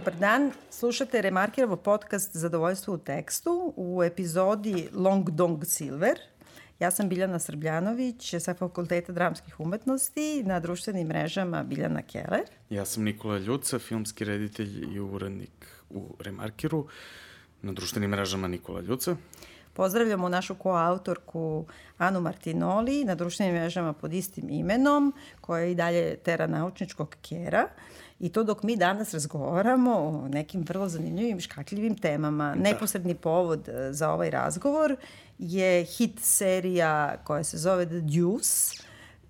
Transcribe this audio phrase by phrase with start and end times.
[0.00, 6.18] Dobar dan, slušate Remarkirovo podcast Zadovoljstvo u tekstu u epizodi Long Dong Silver.
[6.78, 12.44] Ja sam Biljana Srbljanović sa Fakulteta dramskih umetnosti, na društvenim mrežama Biljana Keller.
[12.70, 16.86] Ja sam Nikola Ljuca, filmski reditelj i urednik u Remarkiru,
[17.62, 19.16] na društvenim mrežama Nikola Ljuca.
[19.72, 21.66] Pozdravljamo našu koautorku
[21.98, 27.68] Anu Martinoli na društvenim mrežama pod istim imenom, koja je i dalje tera naučničkog kera.
[28.20, 32.54] I to dok mi danas razgovaramo o nekim vrlo zanimljivim škakljivim temama.
[32.54, 32.62] Da.
[32.62, 34.96] Neposredni povod e, za ovaj razgovor
[35.38, 38.82] je hit serija koja se zove The Deuce,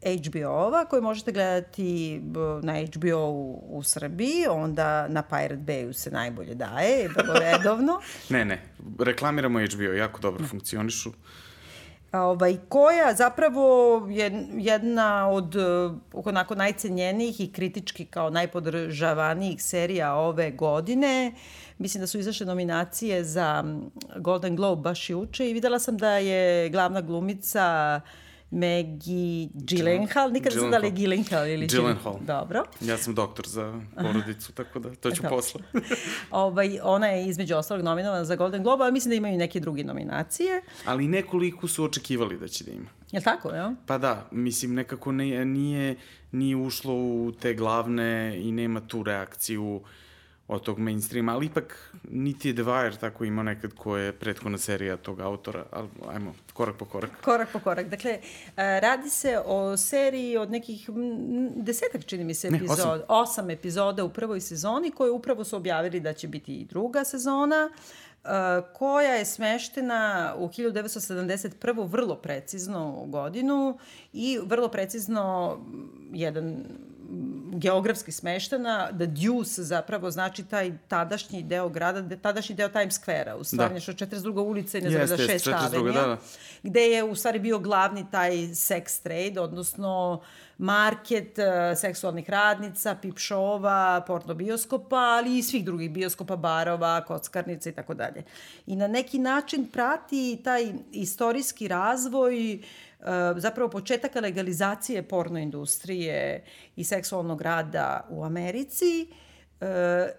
[0.02, 2.20] HBO-ova koju možete gledati
[2.62, 8.00] na HBO u, u Srbiji, onda na Pirate Bayu se najbolje daje, vrlo redovno.
[8.30, 8.62] ne, ne,
[8.98, 11.12] reklamiramo HBO, jako dobro funkcionišu.
[12.12, 15.54] Ovaj, koja zapravo je jedna od
[16.12, 21.32] onako najcenjenijih i kritički kao najpodržavanijih serija ove godine.
[21.78, 23.64] Mislim da su izašle nominacije za
[24.16, 28.10] Golden Globe baš juče i videla sam da je glavna glumica uh,
[28.50, 32.24] Maggie Gyllenhaal, nikad ne znam da li je Gyllenhaal ili Gyllenhaal.
[32.26, 32.64] Dobro.
[32.80, 35.60] Ja sam doktor za porodicu, tako da to ću posle.
[36.30, 39.84] ovaj, ona je između ostalog nominovana za Golden Globe, ali mislim da imaju neke druge
[39.84, 40.62] nominacije.
[40.84, 42.88] Ali nekoliko su očekivali da će da ima.
[43.12, 43.74] Je tako, ja?
[43.86, 45.96] Pa da, mislim nekako ne, nije,
[46.32, 49.82] nije ušlo u te glavne i nema tu reakciju uh,
[50.50, 54.58] od tog mainstreama, ali ipak niti je The Wire tako imao nekad ko je prethodna
[54.58, 57.10] serija tog autora, ali ajmo, korak po korak.
[57.22, 57.88] Korak po korak.
[57.88, 58.20] Dakle, e,
[58.80, 60.90] radi se o seriji od nekih
[61.56, 63.00] desetak, čini mi se, epizoda, osam.
[63.08, 67.70] osam epizoda u prvoj sezoni, koje upravo su objavili da će biti i druga sezona
[68.24, 68.28] e,
[68.74, 71.88] koja je smeštena u 1971.
[71.88, 73.78] vrlo precizno godinu
[74.12, 75.58] i vrlo precizno
[76.12, 76.64] jedan
[77.52, 83.44] geografski smeštena, da Deuce zapravo znači taj tadašnji deo grada, tadašnji deo Times Square-a, u
[83.44, 83.74] stvari da.
[83.74, 84.40] nešto 42.
[84.40, 86.16] ulica i ne znam da 6 avenija, da, da.
[86.62, 90.20] gde je u stvari bio glavni taj sex trade, odnosno
[90.58, 97.70] market uh, seksualnih radnica, pip šova, porno bioskopa, ali i svih drugih bioskopa, barova, kockarnica
[97.70, 98.22] i tako dalje.
[98.66, 102.60] I na neki način prati taj istorijski razvoj uh,
[103.36, 106.44] zapravo početaka legalizacije porno industrije
[106.76, 109.06] i seksualnog rada u Americi
[109.60, 109.66] e,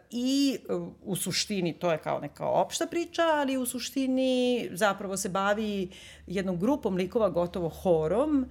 [0.10, 0.58] i
[1.02, 5.90] u suštini to je kao neka opšta priča, ali u suštini zapravo se bavi
[6.28, 8.46] jednom grupom likova, gotovo horom,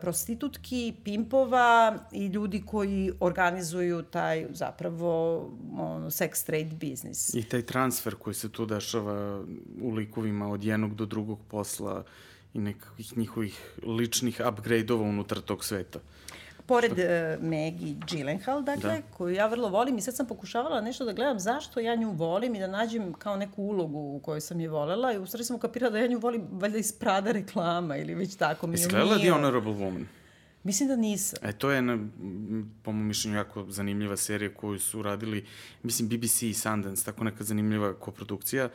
[0.00, 5.38] prostitutki, pimpova i ljudi koji organizuju taj zapravo
[5.78, 7.34] ono, sex trade biznis.
[7.34, 9.44] I taj transfer koji se tu dešava
[9.82, 12.04] u likovima od jednog do drugog posla
[12.54, 15.98] i nekakvih njihovih ličnih upgrade-ova unutar tog sveta.
[16.66, 19.16] Pored uh, Maggie Gyllenhaal, dakle, da.
[19.16, 22.54] koju ja vrlo volim i sad sam pokušavala nešto da gledam zašto ja nju volim
[22.54, 25.56] i da nađem kao neku ulogu u kojoj sam je volela i u stvari sam
[25.56, 28.66] ukapirala da ja nju volim valjda iz Prada reklama ili već tako.
[28.66, 30.04] Mi gledala The Honorable Woman?
[30.62, 31.38] Mislim da nisam.
[31.42, 31.98] E, to je, na,
[32.82, 35.46] po mojom mišljenju, jako zanimljiva serija koju su radili,
[35.82, 38.68] mislim, BBC i Sundance, tako neka zanimljiva koprodukcija,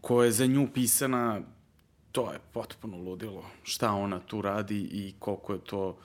[0.00, 1.40] koja je za nju pisana
[2.14, 5.96] to je potpuno ludilo šta ona tu radi i koliko je to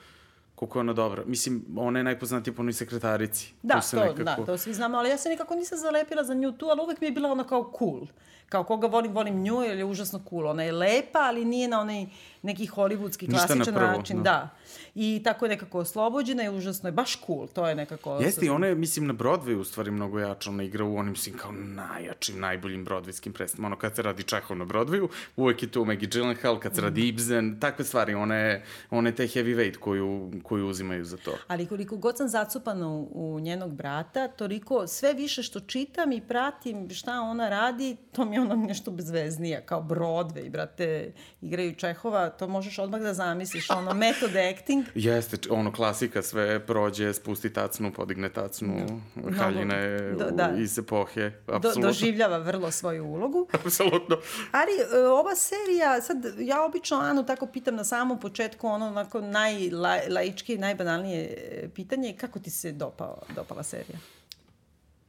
[0.54, 1.22] koliko je ona dobra.
[1.26, 3.52] Mislim, ona je najpoznatija po onoj sekretarici.
[3.62, 4.22] Da, to, nekako...
[4.22, 7.00] da, to svi znamo, ali ja se nikako nisam zalepila za nju tu, ali uvek
[7.00, 8.06] mi je bila ona kao cool.
[8.48, 10.46] Kao koga volim, volim nju, jer je užasno cool.
[10.46, 12.06] Ona je lepa, ali nije na onaj
[12.42, 14.16] neki hollywoodski klasičan na način.
[14.16, 14.22] Da.
[14.22, 14.48] da.
[14.94, 17.46] I tako je nekako oslobođena i užasno je baš cool.
[17.46, 18.18] To je nekako...
[18.20, 20.50] Jeste, i ona je, mislim, na Broadway u stvari mnogo jača.
[20.50, 23.66] Ona igra u onim, svim kao najjačim, najboljim broadwayskim predstavama.
[23.66, 27.08] Ono, kad se radi Čehov na Broadwayu, uvek je tu Maggie Gyllenhaal, kad se radi
[27.08, 28.14] Ibsen, takve stvari.
[28.14, 31.32] Ona je, ona je te heavyweight koju, koju uzimaju za to.
[31.48, 36.20] Ali koliko god sam zacupana u, u njenog brata, toliko sve više što čitam i
[36.20, 42.30] pratim šta ona radi, to mi je ono nešto bezveznija, kao Broadway, brate, igraju Čehova,
[42.30, 44.84] to možeš odmah da zamisliš, ono, method acting.
[44.94, 50.54] Jeste, ono, klasika, sve prođe, spusti tacnu, podigne tacnu, no, haljine do, da.
[50.58, 51.82] iz epohe, apsolutno.
[51.82, 53.48] Do, doživljava vrlo svoju ulogu.
[53.64, 54.16] apsolutno.
[54.52, 59.20] Ali e, ova serija, sad, ja obično Anu tako pitam na samom početku, ono, onako,
[59.20, 63.98] najlaički, najbanalnije e, pitanje, kako ti se dopao, dopala serija?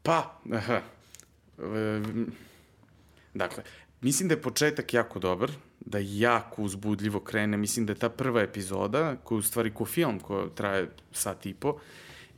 [0.03, 0.81] Pa, aha,
[3.33, 3.63] dakle,
[4.01, 5.51] mislim da je početak jako dobar,
[5.85, 7.57] da jako uzbudljivo krene.
[7.57, 11.45] Mislim da je ta prva epizoda, koja je u stvari ko film, koja traje sat
[11.45, 11.77] i po,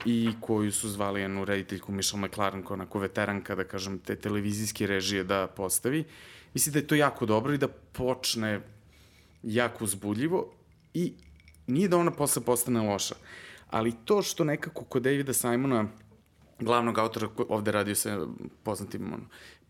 [0.05, 4.87] i koju su zvali jednu rediteljku Michelle McLaren, koja onako veteranka, da kažem, te televizijske
[4.87, 6.03] režije da postavi.
[6.53, 8.61] Mislim da je to jako dobro i da počne
[9.43, 10.53] jako uzbudljivo
[10.93, 11.13] i
[11.67, 13.15] nije da ona posle postane loša.
[13.69, 15.87] Ali to što nekako kod Davida Simona
[16.59, 18.27] glavnog autora ovde radio sa
[18.63, 19.23] poznatim ono,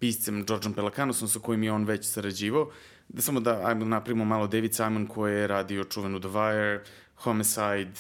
[0.04, 2.70] piscem Georgeom Pelakanosom sa kojim je on već sarađivao.
[3.08, 6.80] Da samo da ajmo napravimo malo David Simon koji je radio čuvenu The Wire,
[7.16, 8.00] Homicide,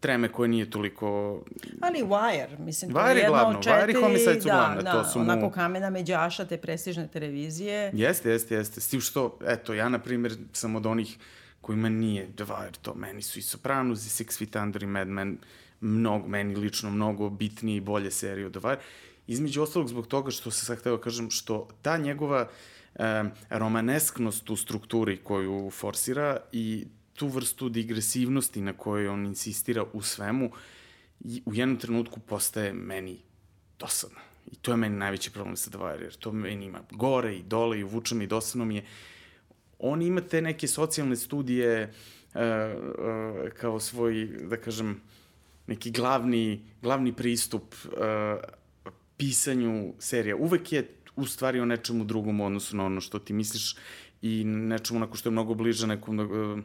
[0.00, 1.42] treme koje nije toliko...
[1.80, 3.92] Ali Wire, mislim, to Wire je jedno glavno, od četiri...
[3.92, 5.24] Wire i Homicide su da, glavne, da, to su mu...
[5.24, 7.90] onako kamena međaša te prestižne televizije.
[7.94, 8.80] Jeste, jeste, jeste.
[8.80, 11.18] S tim što, eto, ja, na primjer, sam od onih
[11.60, 12.94] kojima nije The Wire to.
[12.94, 15.38] Meni su i Sopranos, i Six Feet Under, i Mad Men,
[15.80, 18.78] mnogo, meni lično mnogo bitnije i bolje serije od The Wire.
[19.32, 22.48] Između ostalog zbog toga što se sad hteo da kažem, što ta njegova
[22.94, 30.02] e, romanesknost u strukturi koju forsira i tu vrstu digresivnosti na kojoj on insistira u
[30.02, 30.50] svemu,
[31.44, 33.18] u jednom trenutku postaje meni
[33.78, 34.18] dosadno.
[34.52, 37.78] I to je meni najveći problem sa Wire, jer to meni ima gore i dole
[37.78, 38.84] i uvuče i dosadno mi je.
[39.78, 41.92] On ima te neke socijalne studije
[42.34, 45.00] uh, uh, kao svoj, da kažem,
[45.66, 47.92] neki glavni, glavni pristup uh,
[49.16, 50.36] pisanju serija.
[50.36, 53.76] Uvek je u stvari o nečemu drugom u odnosu na ono što ti misliš
[54.22, 56.58] i nečemu onako što je mnogo bliže nekom uh,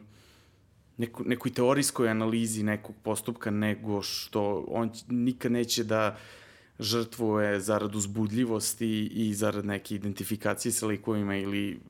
[0.96, 6.16] neko, nekoj teorijskoj analizi nekog postupka nego što on nikad neće da
[6.78, 11.80] žrtvuje zarad uzbudljivosti i zarad neke identifikacije sa likovima ili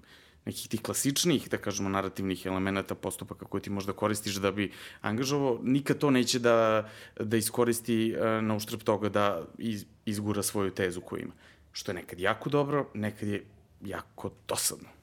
[0.49, 5.61] nekih tih klasičnih, da kažemo, narativnih elemenata postupaka koje ti možda koristiš da bi angažovao,
[5.62, 6.89] nikad to neće da,
[7.21, 11.35] da iskoristi uh, na uštrb toga da iz, izgura svoju tezu koju ima.
[11.73, 13.45] Što je nekad jako dobro, nekad je
[13.81, 14.98] jako dosadno.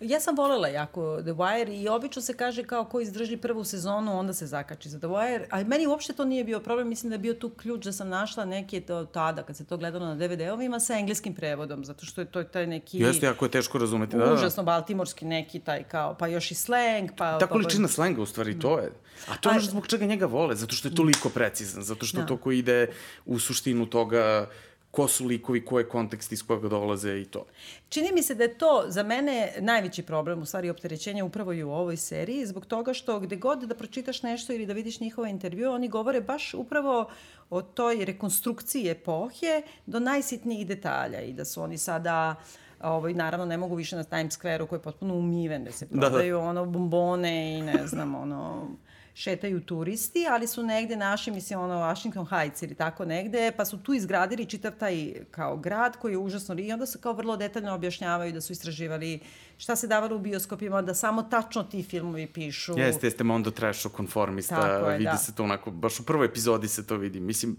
[0.00, 4.18] Ja sam volela jako The Wire i obično se kaže kao ko izdrži prvu sezonu,
[4.18, 7.14] onda se zakači za The Wire, a meni uopšte to nije bio problem, mislim da
[7.14, 10.14] je bio tu ključ da sam našla neki to tada, kad se to gledalo na
[10.14, 12.98] DVD-ovima, sa engleskim prevodom, zato što je to taj neki...
[12.98, 14.16] Jeste, jako je teško razumeti.
[14.16, 14.34] Da, da.
[14.34, 17.38] Užasno baltimorski neki taj kao, pa još i slang, pa...
[17.38, 18.92] Ta količina pa, slenga u stvari, to je.
[19.28, 22.20] A to je ono zbog čega njega vole, zato što je toliko precizan, zato što
[22.20, 22.26] da.
[22.26, 22.86] to ko ide
[23.26, 24.46] u suštinu toga
[24.90, 27.44] ko su likovi, ko je kontekst iz koga dolaze i to.
[27.88, 31.62] Čini mi se da je to za mene najveći problem, u stvari opterećenja upravo i
[31.62, 35.30] u ovoj seriji, zbog toga što gde god da pročitaš nešto ili da vidiš njihove
[35.30, 37.10] intervjue, oni govore baš upravo
[37.50, 42.34] o toj rekonstrukciji epohe do najsitnijih detalja i da su oni sada
[42.82, 46.36] ovaj, naravno ne mogu više na Times Square-u koji je potpuno umiven, da se prodaju
[46.36, 46.48] da, da.
[46.48, 48.68] ono bombone i ne znam, ono
[49.18, 53.78] šetaju turisti, ali su negde naši, mislim, ono, Washington Heights ili tako negde, pa su
[53.78, 57.74] tu izgradili čitav taj kao grad koji je užasno i onda se kao vrlo detaljno
[57.74, 59.20] objašnjavaju da su istraživali
[59.56, 62.78] šta se davalo u bioskopima, da samo tačno ti filmovi pišu.
[62.78, 65.16] Jeste, jeste Mondo Trasho konformista, je, vidi da.
[65.16, 67.20] se to onako, baš u prvoj epizodi se to vidi.
[67.20, 67.56] Mislim,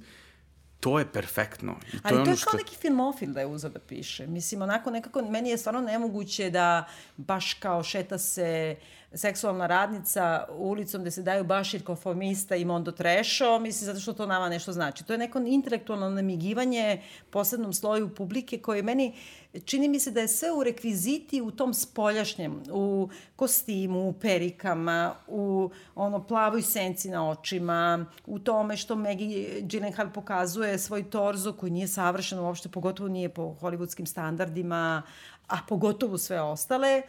[0.79, 1.75] to je perfektno.
[1.93, 2.57] I to Ali je to je kao što...
[2.57, 4.27] neki filmofil da je uzao da piše.
[4.27, 8.75] Mislim, onako nekako, meni je stvarno nemoguće da baš kao šeta se
[9.13, 14.25] seksualna radnica ulicom gde se daju Bašir Kofomista i Mondo Trešo, mislim, zato što to
[14.25, 15.03] nama nešto znači.
[15.03, 19.13] To je neko intelektualno namigivanje posebnom sloju publike koje meni
[19.65, 25.15] čini mi se da je sve u rekviziti u tom spoljašnjem, u kostimu, u perikama,
[25.27, 31.71] u ono plavoj senci na očima, u tome što Maggie Gyllenhaal pokazuje svoj torzo koji
[31.71, 35.01] nije savršen uopšte, pogotovo nije po hollywoodskim standardima,
[35.47, 37.01] a pogotovo sve ostale.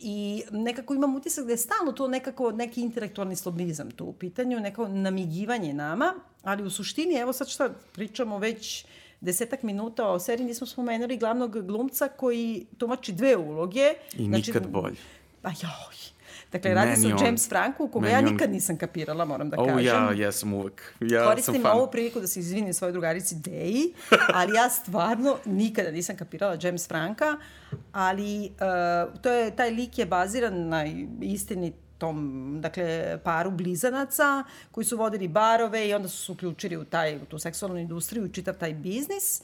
[0.00, 4.60] I nekako imam utisak da je stalno to nekako neki intelektualni slobizam tu u pitanju,
[4.60, 8.84] neko namigivanje nama, ali u suštini, evo sad šta pričamo već
[9.20, 13.92] desetak minuta o seriji, nismo spomenuli glavnog glumca koji tumači dve uloge.
[14.14, 14.96] I znači, nikad bolje.
[15.42, 16.17] Pa joj.
[16.52, 19.76] Dakle, radi se o James Franku, koga ja nikad nisam kapirala, moram da kažem.
[19.76, 20.94] O, ja, ja sam uvek.
[21.00, 21.76] Ja Koristim sam fan.
[21.76, 23.94] ovu priliku da se izvinim svojoj drugarici Deji,
[24.34, 27.36] ali ja stvarno nikada nisam kapirala James Franka,
[27.92, 30.84] ali uh, to je, taj lik je baziran na
[31.20, 36.84] istini tom, dakle, paru blizanaca koji su vodili barove i onda su se uključili u,
[36.84, 39.42] taj, u tu seksualnu industriju i čitav taj biznis.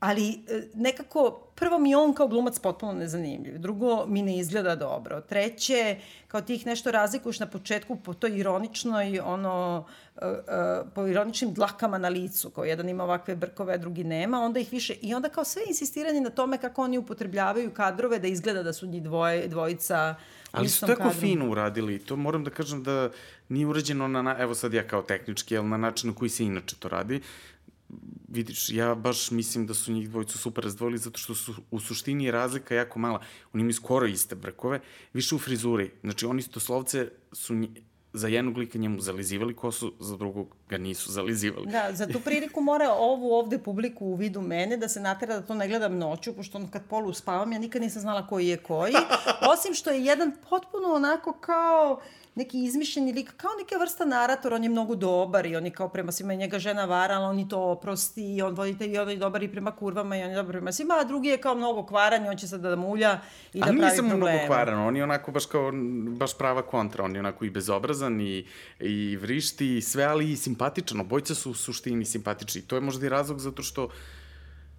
[0.00, 3.58] Ali e, nekako, prvo mi je on kao glumac potpuno nezanimljiv.
[3.58, 5.20] Drugo, mi ne izgleda dobro.
[5.20, 5.96] Treće,
[6.28, 9.84] kao ti ih nešto razlikuješ na početku po toj ironičnoj, ono,
[10.16, 14.40] uh, uh, po ironičnim dlakama na licu, kao jedan ima ovakve brkove, a drugi nema,
[14.40, 18.28] onda ih više, i onda kao sve insistiranje na tome kako oni upotrebljavaju kadrove da
[18.28, 20.14] izgleda da su njih dvoje, dvojica
[20.52, 21.20] Ali su tako kadru.
[21.20, 21.98] fino uradili.
[21.98, 23.10] To moram da kažem da
[23.48, 26.76] nije urađeno na, evo sad ja kao tehnički, ali na način na koji se inače
[26.76, 27.20] to radi.
[28.28, 32.30] Vidiš, ja baš mislim da su njih dvojicu super razdvojili zato što su u suštini
[32.30, 33.20] razlika jako mala.
[33.52, 34.80] Oni imaju skoro iste brkove,
[35.12, 35.90] više u frizuri.
[36.02, 37.54] Znači, oni doslovce su
[38.12, 41.66] za jednog lika njemu zalizivali kosu, za drugog ga nisu zalizivali.
[41.70, 45.46] Da, za tu priliku mora ovu ovde publiku u vidu mene da se natera da
[45.46, 48.56] to ne gledam noću, pošto ono kad polu spavam, ja nikad nisam znala koji je
[48.56, 48.94] koji.
[49.52, 52.00] Osim što je jedan potpuno onako kao
[52.36, 55.88] neki izmišljeni lik, kao neka vrsta narator, on je mnogo dobar i on je kao
[55.88, 59.10] prema svima njega žena vara, ali on i to oprosti i on vodite i on
[59.10, 61.54] je dobar i prema kurvama i on je dobar prema svima, a drugi je kao
[61.54, 63.20] mnogo kvaran i on će sad da mulja
[63.52, 63.86] i da pravi probleme.
[63.86, 65.72] Ali nisam mnogo kvaran, on je onako baš kao,
[66.18, 68.46] baš prava kontra, on je onako i bezobrazan i,
[68.80, 72.62] i vrišti i sve, ali i simpatičan, obojca su u suštini simpatični.
[72.62, 73.88] To je možda i razlog zato što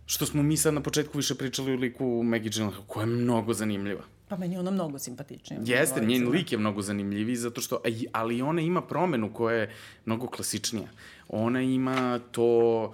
[0.06, 3.54] što smo mi sad na početku više pričali o liku Maggie Gyllenhaal, koja je mnogo
[3.54, 4.17] zanimljiva.
[4.27, 5.62] Pa meni je ona mnogo simpatičnija.
[5.65, 7.81] Jeste, njen lik je mnogo zanimljiviji, zato što,
[8.12, 9.74] ali ona ima promenu koja je
[10.05, 10.88] mnogo klasičnija.
[11.27, 12.93] Ona ima to,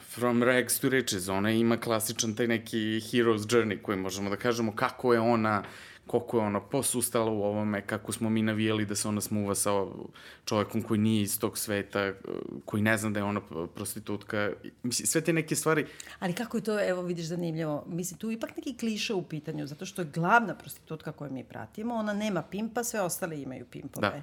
[0.00, 4.72] from rags to riches, ona ima klasičan taj neki hero's journey koji možemo da kažemo
[4.72, 5.62] kako je ona
[6.06, 9.70] koliko je ona posustala u ovome, kako smo mi navijeli da se ona smuva sa
[10.44, 12.12] čovekom koji nije iz tog sveta,
[12.64, 13.40] koji ne zna da je ona
[13.74, 14.52] prostitutka.
[14.82, 15.86] Mislim, sve te neke stvari...
[16.18, 17.84] Ali kako je to, evo vidiš, zanimljivo.
[17.88, 21.94] Mislim, tu ipak neki kliše u pitanju, zato što je glavna prostitutka koju mi pratimo,
[21.94, 24.10] ona nema pimpa, sve ostale imaju pimpove.
[24.10, 24.22] Da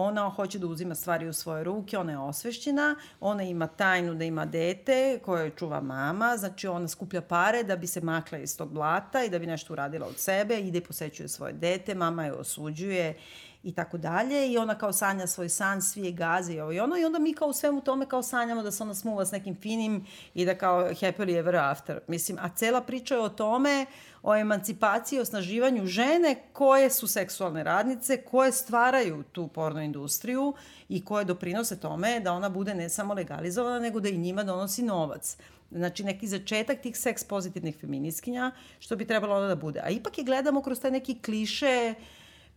[0.00, 4.24] ona hoće da uzima stvari u svoje ruke, ona je osvešćena, ona ima tajnu da
[4.24, 8.72] ima dete koje čuva mama, znači ona skuplja pare da bi se makla iz tog
[8.72, 12.32] blata i da bi nešto uradila od sebe, ide i posećuje svoje dete, mama je
[12.32, 13.18] osuđuje
[13.62, 16.80] i tako dalje i ona kao sanja svoj san, svi je gazi i ovo i
[16.80, 19.32] ono i onda mi kao u svemu tome kao sanjamo da se ona smuva s
[19.32, 22.00] nekim finim i da kao happily ever after.
[22.06, 23.86] Mislim, a cela priča je o tome,
[24.22, 30.54] o emancipaciji, osnaživanju žene koje su seksualne radnice, koje stvaraju tu porno industriju
[30.88, 34.82] i koje doprinose tome da ona bude ne samo legalizovana, nego da i njima donosi
[34.82, 35.36] novac.
[35.70, 39.80] Znači, neki začetak tih seks pozitivnih feminiskinja, što bi trebalo da bude.
[39.84, 42.04] A ipak je gledamo kroz taj neki kliše uh,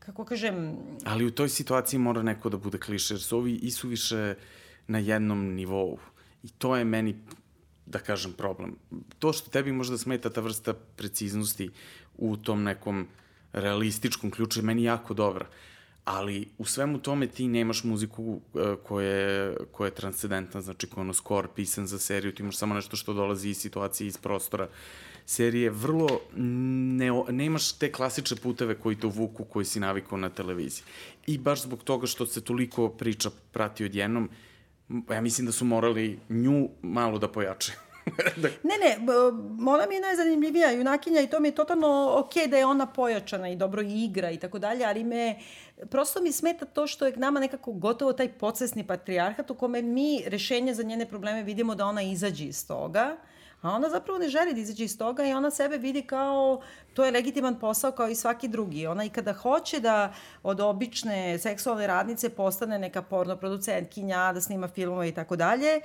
[0.05, 0.77] kako kažem...
[1.05, 4.35] Ali u toj situaciji mora neko da bude kliše, jer su ovi isuviše
[4.87, 5.99] na jednom nivou.
[6.43, 7.15] I to je meni,
[7.85, 8.75] da kažem, problem.
[9.19, 11.69] To što tebi možda smeta ta vrsta preciznosti
[12.17, 13.07] u tom nekom
[13.53, 15.45] realističkom ključu je meni jako dobra.
[16.05, 21.01] Ali u svemu tome ti nemaš muziku e, koja je, koja je transcendentna, znači koja
[21.01, 24.17] je ono skor pisan za seriju, ti imaš samo nešto što dolazi iz situacije, iz
[24.17, 24.63] prostora.
[24.63, 30.29] Uh, serije vrlo, ne, nemaš te klasične puteve koji te uvuku, koji si navikao na
[30.29, 30.83] televiziji.
[31.27, 34.29] I baš zbog toga što se toliko priča prati odjednom,
[35.09, 37.71] ja mislim da su morali nju malo da pojače.
[38.41, 38.49] da...
[38.63, 39.13] Ne, ne,
[39.67, 43.49] ona mi je najzanimljivija junakinja i to mi je totalno okay da je ona pojačana
[43.49, 45.39] i dobro igra i tako dalje, ali me,
[45.89, 50.23] prosto mi smeta to što je nama nekako gotovo taj podsesni patrijarhat u kome mi
[50.25, 53.17] rešenje za njene probleme vidimo da ona izađe iz toga
[53.61, 56.61] A ona zapravo ne želi da izađe iz toga i ona sebe vidi kao
[56.93, 58.87] to je legitiman posao kao i svaki drugi.
[58.87, 60.13] Ona i kada hoće da
[60.43, 65.81] od obične seksualne radnice postane neka porno producentkinja, da snima filmove i tako dalje, e,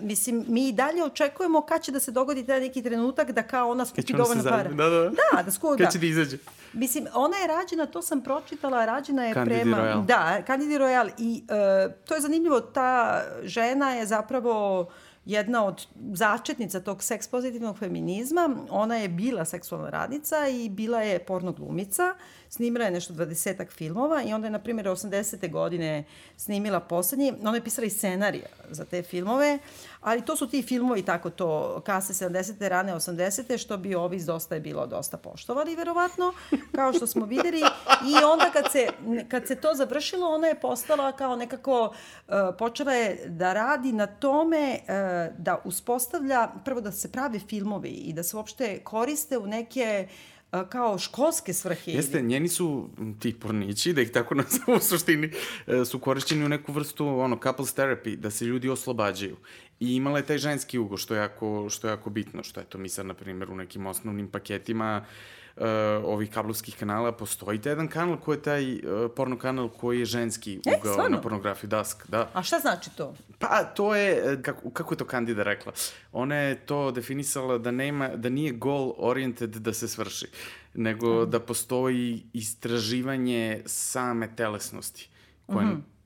[0.00, 3.70] mislim, mi i dalje očekujemo kad će da se dogodi taj neki trenutak da kao
[3.70, 4.70] ona skupi dovoljno para.
[4.70, 5.10] Da, da.
[5.10, 5.82] Da, da skupi.
[5.82, 6.38] Kad će da izađe?
[6.72, 9.76] Mislim, ona je rađena, to sam pročitala, rađena je Candidi prema...
[9.76, 10.04] Royal.
[10.04, 11.10] Da, Candidi Royal.
[11.18, 14.86] I uh, to je zanimljivo, ta žena je zapravo
[15.26, 18.56] jedna od začetnica tog seks pozitivnog feminizma.
[18.70, 22.14] Ona je bila seksualna radnica i bila je porno glumica.
[22.48, 25.50] Snimila je nešto 20 filmova i onda je, na primjer, 80.
[25.50, 26.04] godine
[26.36, 27.32] snimila poslednji.
[27.42, 29.58] Ona je pisala i scenarija za te filmove,
[30.00, 32.68] ali to su ti filmovi tako to kase 70.
[32.68, 33.58] rane 80.
[33.58, 36.32] što bi ovi dosta je bilo dosta poštovali, verovatno,
[36.76, 37.60] kao što smo videli.
[38.06, 38.88] I onda kad se,
[39.28, 41.94] kad se to završilo, ona je postala kao nekako,
[42.28, 47.88] uh, počela je da radi na tome uh, da uspostavlja, prvo da se prave filmovi
[47.88, 50.35] i da se uopšte koriste u neke uh,
[50.68, 51.92] kao školske svrhe.
[51.92, 55.30] Jeste, njeni su ti pornići, da ih tako nazvamo u suštini,
[55.66, 59.36] e, su korišćeni u neku vrstu ono, couples therapy, da se ljudi oslobađaju.
[59.80, 62.66] I imala je taj ženski ugo, što je jako, što je jako bitno, što je
[62.66, 65.64] to mi sad, na primjer, u nekim osnovnim paketima uh, uh,
[66.04, 68.80] ovih kablovskih kanala, postoji taj jedan kanal koji je taj uh,
[69.16, 71.16] porno kanal koji je ženski e, ugao stvarno?
[71.16, 72.06] na pornografiju Dask.
[72.08, 72.30] Da.
[72.34, 73.14] A šta znači to?
[73.38, 75.72] Pa, to je, e, kako, kako je to Kandida rekla?
[76.12, 80.26] Ona je to definisala da, nema, da nije goal oriented da se svrši,
[80.74, 81.30] nego mm.
[81.30, 85.10] da postoji istraživanje same telesnosti,
[85.46, 85.96] koje, mm -hmm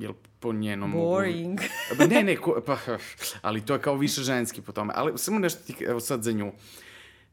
[0.00, 1.60] jel po njenom Boring.
[1.90, 2.10] Mogu...
[2.14, 2.78] ne, ne, ko, pa,
[3.42, 4.92] ali to je kao više ženski po tome.
[4.96, 6.48] Ali samo nešto ti, evo sad za nju.
[6.48, 6.54] Uh,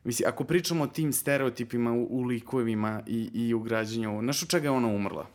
[0.05, 4.50] Mislim, ako pričamo o tim stereotipima u, u likovima i, i u građenju, znaš od
[4.50, 5.25] čega je ona umrla?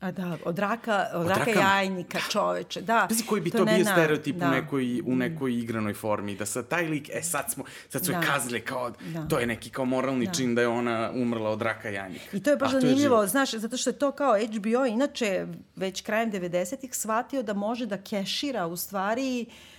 [0.00, 2.24] A da, od raka, od, od raka, raka jajnika, da.
[2.30, 3.06] čoveče, da.
[3.08, 4.46] Pazi koji bi to, to bio na, stereotip da.
[4.46, 8.12] u, nekoj, u nekoj igranoj formi, da sa taj lik, e sad smo, sad su
[8.12, 8.18] da.
[8.18, 9.28] je kazali kao, da.
[9.28, 10.32] to je neki kao moralni da.
[10.32, 12.36] čin da je ona umrla od raka jajnika.
[12.36, 16.32] I to je baš zanimljivo, znaš, zato što je to kao HBO, inače već krajem
[16.32, 19.71] 90-ih shvatio da može da kešira u stvari uh,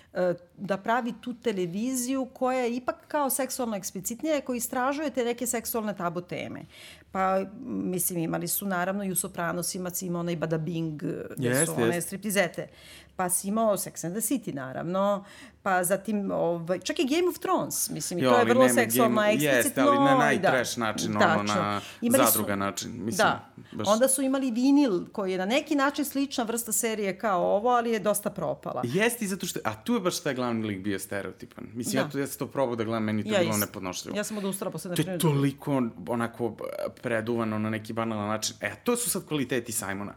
[0.57, 5.95] da pravi tu televiziju koja je ipak kao seksualno eksplicitnija, koja istražuje te neke seksualne
[5.95, 6.65] tabu teme.
[7.11, 11.03] Pa, mislim, imali su naravno i u Sopranosima si imao onaj Bada Bing,
[11.37, 12.01] gde yes, su one yes.
[12.01, 12.67] striptizete.
[13.15, 15.25] Pa si imao Sex and the City, naravno.
[15.63, 19.15] Pa zatim, ovaj, čak i Game of Thrones, mislim, jo, i to je vrlo seksualno
[19.15, 19.57] game, eksplicitno.
[19.57, 21.39] Jeste, ali na najtrash da, način, tačno.
[21.39, 22.91] ono, na imali zadruga su, način.
[22.91, 23.87] Mislim, da, baš...
[23.87, 27.91] onda su imali vinil, koji je na neki način slična vrsta serije kao ovo, ali
[27.91, 28.81] je dosta propala.
[28.85, 31.67] Jeste i zato što, a tu je baš taj glavni lik bio stereotipan.
[31.73, 31.99] Mislim, da.
[31.99, 34.17] ja, to, ja sam to probao da gledam, meni to ja bilo nepodnošljivo.
[34.17, 36.55] Ja sam odustala posle To je toliko, onako,
[37.01, 38.55] preduvano na neki banalan način.
[38.61, 40.13] E, to su sad kvaliteti Simona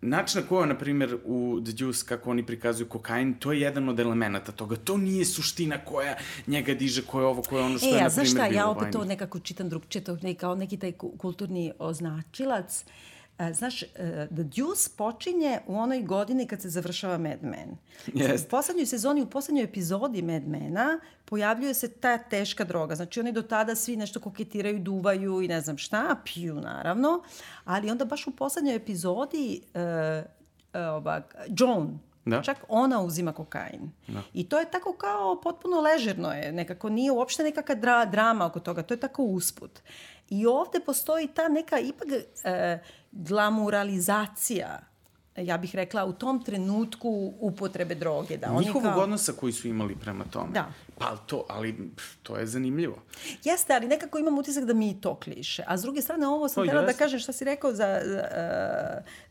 [0.00, 3.88] način na koji, na primjer, u The Juice, kako oni prikazuju kokain, to je jedan
[3.88, 4.76] od elemenata toga.
[4.76, 8.02] To nije suština koja njega diže, koja je ovo, koja je ono što e, je,
[8.02, 10.34] na primjer, bilo E, a znaš šta, ja opet to nekako čitam drugčije, to je
[10.34, 12.84] kao neki taj kulturni označilac.
[12.86, 13.15] Uh,
[13.52, 13.86] Znaš, e,
[14.34, 17.76] The Deuce počinje u onoj godini kad se završava Mad Men.
[18.06, 18.46] Yes.
[18.46, 22.94] U poslednjoj sezoni, u poslednjoj epizodi Mad Mena pojavljuje se ta teška droga.
[22.94, 27.22] Znači, oni do tada svi nešto koketiraju, duvaju i ne znam šta, piju naravno,
[27.64, 29.80] ali onda baš u poslednjoj epizodi uh,
[30.74, 32.42] uh, ovak, Joan, Da.
[32.42, 33.90] Čak ona uzima kokain.
[34.06, 34.22] Da.
[34.34, 36.52] I to je tako kao potpuno ležerno je.
[36.52, 38.82] Nekako nije uopšte nekakva dra, drama oko toga.
[38.82, 39.80] To je tako usput.
[40.30, 42.08] I ovde postoji ta neka ipak
[42.44, 42.78] e,
[43.12, 44.80] glamuralizacija
[45.36, 48.36] ja bih rekla, u tom trenutku upotrebe droge.
[48.36, 49.02] Da, Njihovog kao...
[49.02, 50.52] odnosa koji su imali prema tome.
[50.52, 50.66] Da.
[50.98, 51.90] Pa to, ali
[52.22, 52.96] to je zanimljivo.
[53.44, 55.62] Jeste, ali nekako imam utisak da mi to kliše.
[55.66, 58.24] A s druge strane, ovo sam htjela da kažem šta si rekao za, za,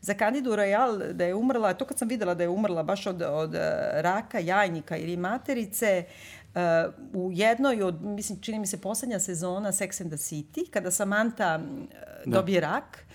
[0.00, 3.22] za Candidu Royal, da je umrla, to kad sam videla da je umrla baš od,
[3.22, 3.54] od
[3.94, 6.35] raka jajnika ili materice, Uh,
[7.14, 11.60] u jednoj od, mislim, čini mi se poslednja sezona Sex and the City, kada Samantha
[12.26, 12.66] uh, dobije da.
[12.66, 13.06] rak,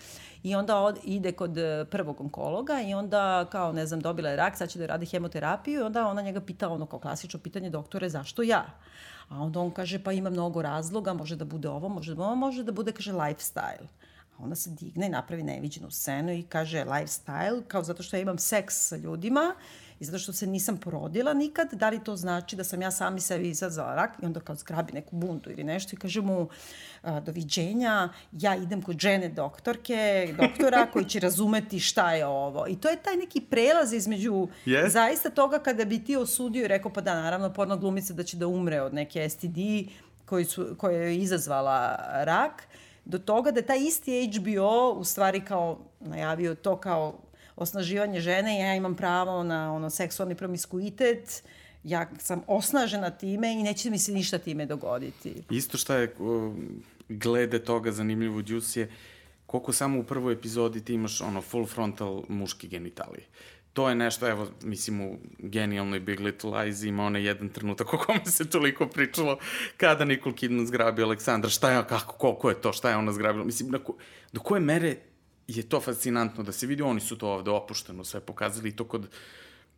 [0.43, 4.35] I onda od, ide kod e, prvog onkologa i onda kao, ne znam, dobila je
[4.35, 7.69] rak, sad će da radi hemoterapiju i onda ona njega pita ono kao klasično pitanje,
[7.69, 8.65] doktore, zašto ja?
[9.29, 12.25] A onda on kaže, pa ima mnogo razloga, može da bude ovo, može da bude
[12.25, 13.87] ovo, može da bude, kaže, lifestyle.
[14.37, 18.21] A onda se digne i napravi neviđenu scenu i kaže lifestyle, kao zato što ja
[18.21, 19.55] imam seks sa ljudima
[20.01, 23.19] i zato što se nisam porodila nikad, da li to znači da sam ja sami
[23.19, 26.49] sebi izazvala rak i onda kao zgrabi neku buntu ili nešto i kaže mu
[27.01, 32.67] a, doviđenja, ja idem kod žene doktorke, doktora koji će razumeti šta je ovo.
[32.67, 34.89] I to je taj neki prelaz između yes.
[34.89, 38.37] zaista toga kada bi ti osudio i rekao pa da naravno porno glumica da će
[38.37, 39.57] da umre od neke STD
[40.25, 42.63] koji su, koja je izazvala rak,
[43.05, 47.19] do toga da taj isti HBO u stvari kao najavio to kao
[47.55, 51.43] osnaživanje žene, ja imam pravo na ono seksualni promiskuitet,
[51.83, 55.43] ja sam osnažena time i neće mi se ništa time dogoditi.
[55.49, 56.15] Isto šta je
[57.09, 58.91] glede toga zanimljivo u Djusi je
[59.45, 63.25] koliko samo u prvoj epizodi ti imaš ono full frontal muški genitalije.
[63.73, 67.97] To je nešto, evo, mislim, u genijalnoj Big Little Lies ima onaj jedan trenutak o
[67.97, 69.37] kome se toliko pričalo
[69.77, 73.45] kada Nicole Kidman zgrabi Aleksandra, šta je, kako, koliko je to, šta je ona zgrabila.
[73.45, 73.95] Mislim, na ko,
[74.33, 74.95] do koje mere
[75.47, 78.87] je to fascinantno da se vidi, oni su to ovde opušteno sve pokazali i to
[78.87, 79.09] kod,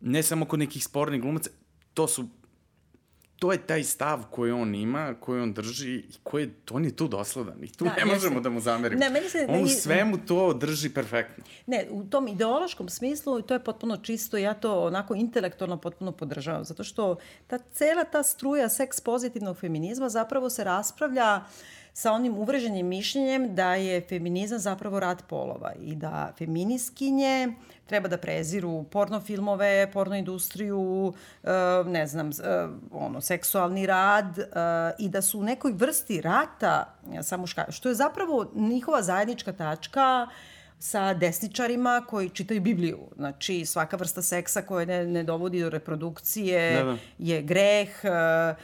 [0.00, 1.50] ne samo kod nekih spornih glumaca,
[1.94, 2.28] to su
[3.38, 7.08] to je taj stav koji on ima, koji on drži i koji on je tu
[7.08, 9.00] dosledan i tu da, ne možemo da mu zamerimo.
[9.00, 11.44] Ne, meni se, on u svemu to drži perfektno.
[11.66, 16.64] Ne, u tom ideološkom smislu to je potpuno čisto, ja to onako intelektualno potpuno podržavam,
[16.64, 22.38] zato što ta cela ta struja seks pozitivnog feminizma zapravo se raspravlja uh, sa onim
[22.38, 27.52] uvreženim mišljenjem da je feminizam zapravo rad polova i da feminiskinje
[27.86, 31.48] treba da preziru porno filmove, porno industriju, e,
[31.86, 32.32] ne znam, e,
[32.92, 34.44] ono, seksualni rad e,
[34.98, 40.26] i da su u nekoj vrsti rata sa muškarima, što je zapravo njihova zajednička tačka
[40.78, 42.98] sa desničarima koji čitaju Bibliju.
[43.16, 46.96] Znači, svaka vrsta seksa koja ne, ne dovodi do reprodukcije da, da.
[47.18, 48.56] je greh, uh,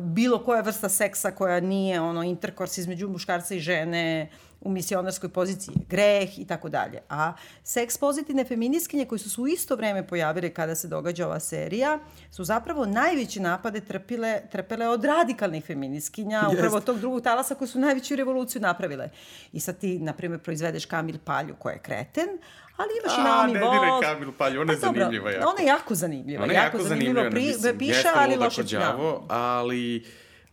[0.00, 5.74] bilo koja vrsta seksa koja nije ono interkors između muškarca i žene u misionarskoj poziciji
[5.88, 7.02] greh i tako dalje.
[7.08, 7.32] A
[7.64, 11.98] seks pozitivne feminiskinje koji su se u isto vreme pojavile kada se događa ova serija
[12.30, 16.54] su zapravo najveće napade trpile, trpele od radikalnih feminiskinja, yes.
[16.54, 19.10] upravo tog drugog talasa koji su najveću revoluciju napravile.
[19.52, 22.28] I sad ti, na primjer, proizvedeš Kamil Palju koja je kreten,
[22.76, 23.62] ali imaš i Naomi Voss.
[23.62, 25.48] A, ne diraj Kamil Palju, ona je pa, zanimljiva jako.
[25.48, 26.44] Ona je jako zanimljiva.
[26.44, 30.04] Ona je jako, jako zanimljiva, zanimljiva pri, piše, ali loše đavo, ali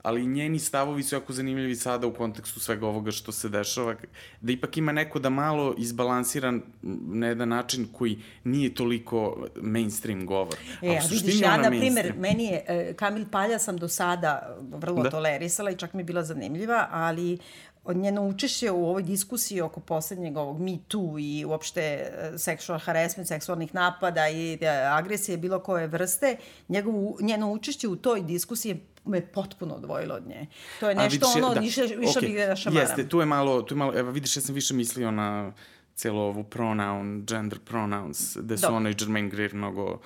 [0.03, 3.95] ali njeni stavovi su jako zanimljivi sada u kontekstu svega ovoga što se dešava,
[4.41, 6.61] da ipak ima neko da malo izbalansiran
[7.07, 10.55] na jedan način koji nije toliko mainstream govor.
[10.81, 15.03] E, a, a vidiš, ja, na primer, meni je, Kamil Palja sam do sada vrlo
[15.03, 15.09] da.
[15.09, 17.37] tolerisala i čak mi je bila zanimljiva, ali
[17.85, 23.27] njeno učešće u ovoj diskusiji oko poslednjeg ovog Me Too i uopšte e, sexual harassment,
[23.27, 26.37] seksualnih napada i e, agresije bilo koje vrste,
[26.69, 30.47] njegovu, njeno učešće u toj diskusiji me potpuno odvojilo od nje.
[30.79, 32.21] To je nešto vidiš, ono, da, više, više okay.
[32.21, 32.87] bih da šamaram.
[32.87, 35.53] Jeste, tu je malo, tu je malo, evo vidiš, ja sam više mislio na
[35.95, 39.99] celo ovu pronoun, gender pronouns, gde su ono i Jermaine Greer mnogo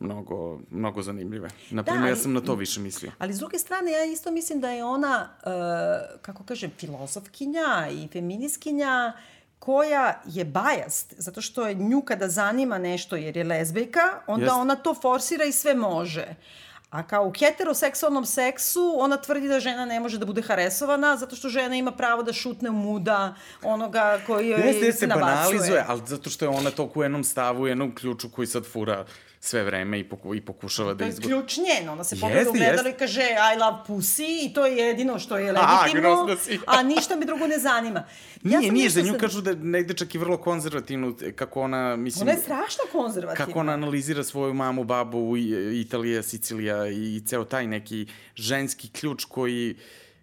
[0.00, 1.48] mnogo, mnogo zanimljive.
[1.70, 3.12] Naprimer, da, ja sam na to više mislio.
[3.18, 8.08] Ali s druge strane, ja isto mislim da je ona, uh, kako kažem, filozofkinja i
[8.12, 9.12] feminiskinja
[9.58, 14.56] koja je bajast, zato što je nju kada zanima nešto jer je lezbejka, onda Jest.
[14.56, 16.34] ona to forsira i sve može.
[16.90, 21.36] A kao u heteroseksualnom seksu, ona tvrdi da žena ne može da bude haresovana zato
[21.36, 25.54] što žena ima pravo da šutne u muda onoga koji joj jeste, se nabacuje.
[25.56, 28.46] Jeste, banalizuje, ali zato što je ona to u jednom stavu, u jednom ključu koji
[28.46, 29.04] sad fura
[29.44, 31.28] sve vreme i, poku, i pokušava da izgubi.
[31.28, 33.22] To je ključ njen, ona se pogleda u gledalo i kaže
[33.54, 36.26] I love pussy i to je jedino što je legitimno,
[36.66, 38.04] a, a ništa me drugo ne zanima.
[38.42, 39.18] Ja nije, nije, za nju sam...
[39.18, 42.22] kažu da negde čak i vrlo konzervativno, kako ona, mislim...
[42.22, 43.46] Ona je strašno konzervativna.
[43.46, 45.36] Kako ona analizira svoju mamu, babu,
[45.72, 49.76] Italija, Sicilija i ceo taj neki ženski ključ koji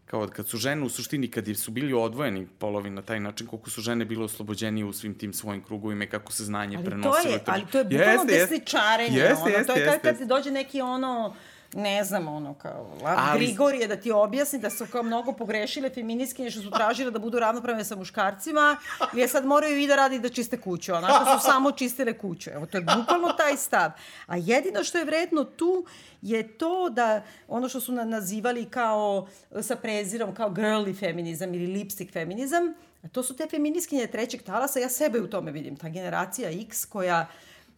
[0.09, 3.69] kao kad su žene u suštini, kad su bili odvojeni polovi na taj način, koliko
[3.69, 7.23] su žene bile oslobođenije u svim tim svojim krugovima i kako se znanje ali prenosilo.
[7.23, 9.17] To je, ali to je bukvalno desničarenje.
[9.17, 11.35] Jeste, ono, jeste, to je kad, kad dođe neki ono
[11.73, 13.45] ne znam, ono, kao, Ali...
[13.45, 17.39] Grigorije da ti objasni da su kao mnogo pogrešile feminiskinje što su tražile da budu
[17.39, 18.77] ravnopravne sa muškarcima
[19.15, 22.49] i je sad moraju i da radi da čiste kuću, onako su samo čistile kuću.
[22.49, 23.91] Evo, to je bukvalno taj stav.
[24.27, 25.85] A jedino što je vredno tu
[26.21, 29.27] je to da ono što su nazivali kao
[29.61, 32.73] sa prezirom kao girly feminizam ili lipstick feminizam,
[33.11, 37.27] to su te feminiskinje trećeg talasa, ja sebe u tome vidim, ta generacija X koja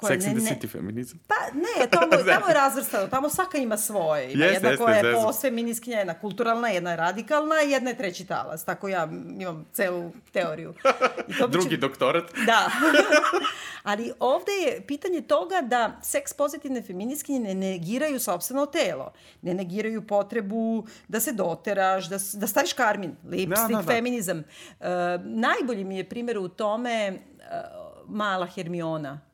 [0.02, 1.20] koja Sex ne, and the City feminizam.
[1.28, 4.34] Pa ne, tamo, tamo je razvrstano, tamo svaka ima svoje.
[4.34, 8.66] Ima jedna koja je po feminiskinja, jedna kulturalna, jedna je radikalna jedna je treći talas.
[8.66, 9.08] Tako ja
[9.40, 10.74] imam celu teoriju.
[11.28, 11.78] I to Drugi će...
[11.78, 12.32] doktorat.
[12.46, 12.72] Da.
[13.84, 19.14] Ali ovde je pitanje toga da seks pozitivne feminiskinje ne negiraju sobstveno telo.
[19.42, 23.94] Ne negiraju potrebu da se doteraš, da, da staviš karmin, lipstick, da, da, da.
[23.94, 24.38] feminizam.
[24.80, 24.86] Uh,
[25.24, 29.31] najbolji mi je primjer u tome uh, mala Hermiona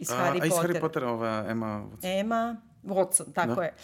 [0.00, 0.42] iz a, Harry Pottera.
[0.42, 2.20] A iz Harry Pottera, ova Emma Watson.
[2.20, 3.62] Emma Watson, tako da.
[3.62, 3.74] je.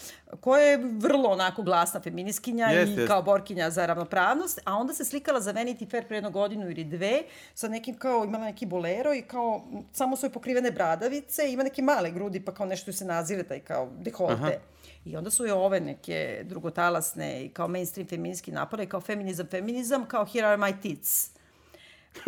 [0.41, 3.07] Koja je vrlo onako glasna feminiskinja jest, i jest.
[3.07, 6.83] kao borkinja za ravnopravnost, a onda se slikala za Vanity Fair pre jednu godinu ili
[6.83, 11.81] dve sa nekim kao, imala neki bolero i kao samo svoje pokrivene bradavice, ima neke
[11.81, 14.33] male grudi pa kao nešto se nazive taj kao dekolte.
[14.33, 14.51] Aha.
[15.05, 20.05] I onda su je ove neke drugotalasne i kao mainstream feminijski napore, kao feminizam, feminizam,
[20.05, 21.38] kao here are my tits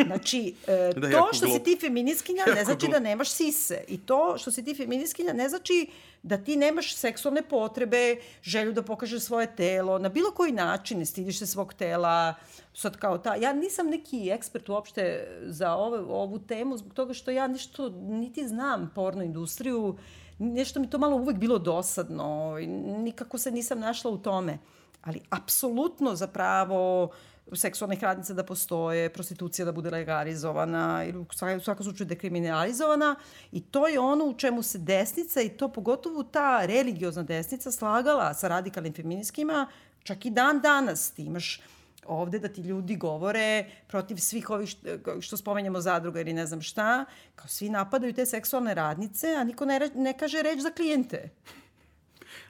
[0.06, 3.84] Znači, e, da, to što si ti feminiskinja ne znači da nemaš sise.
[3.88, 5.89] I to što si ti feminiskinja ne znači
[6.24, 11.06] da ti nemaš seksualne potrebe, želju da pokažeš svoje telo, na bilo koji način ne
[11.06, 12.34] stidiš se svog tela,
[12.74, 13.36] sad kao ta.
[13.36, 18.48] Ja nisam neki ekspert uopšte za ove, ovu temu, zbog toga što ja nešto niti
[18.48, 19.98] znam porno industriju,
[20.39, 22.58] nešto mi to malo uvek bilo dosadno,
[22.98, 24.58] nikako se nisam našla u tome.
[25.02, 27.12] Ali apsolutno zapravo uh,
[27.56, 31.26] seksualnih radnica da postoje, prostitucija da bude legalizovana ili u
[31.64, 33.16] svakom slučaju dekriminalizovana
[33.52, 38.34] i to je ono u čemu se desnica i to pogotovo ta religiozna desnica slagala
[38.34, 39.68] sa radikalnim feministkima
[40.04, 41.12] čak i dan danas.
[41.12, 41.62] Ti imaš
[42.06, 46.62] ovde da ti ljudi govore protiv svih ovih što, što spomenjamo zadruga ili ne znam
[46.62, 51.30] šta, kao svi napadaju te seksualne radnice, a niko ne, ne kaže reč za klijente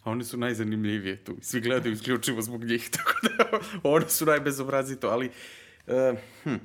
[0.03, 1.35] a one su najzanimljivije tu.
[1.41, 5.29] Svi gledaju isključivo zbog njih, tako da one su najbezobrazito, ali...
[5.87, 6.55] Uh, hm,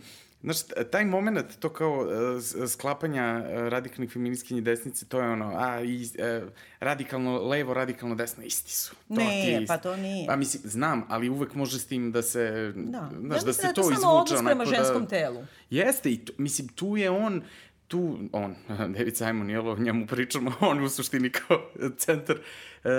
[0.43, 0.57] Znaš,
[0.91, 6.03] taj moment, to kao uh, sklapanja uh, radikalnih feministkinji desnice, to je ono, a, i,
[6.43, 6.49] uh,
[6.81, 8.95] radikalno levo, radikalno desno, isti su.
[9.09, 10.27] To ne, pa to nije.
[10.27, 13.11] Pa mislim, znam, ali uvek može s tim da se, da.
[13.21, 14.01] znaš, ja da se da to, to izvuče.
[14.01, 15.45] Ja mislim da je to samo odnos prema ženskom da, telu.
[15.71, 17.43] Jeste, i to, mislim, tu je on,
[17.89, 18.55] tu, on,
[18.97, 22.91] David Simon, jel, o njemu pričamo, on u suštini kao centar, uh,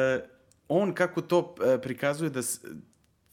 [0.68, 2.42] on kako to uh, prikazuje da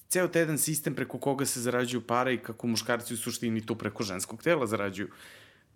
[0.09, 3.75] ceo taj jedan sistem preko koga se zarađuju pare i kako muškarci u suštini to
[3.75, 5.09] preko ženskog tela zarađuju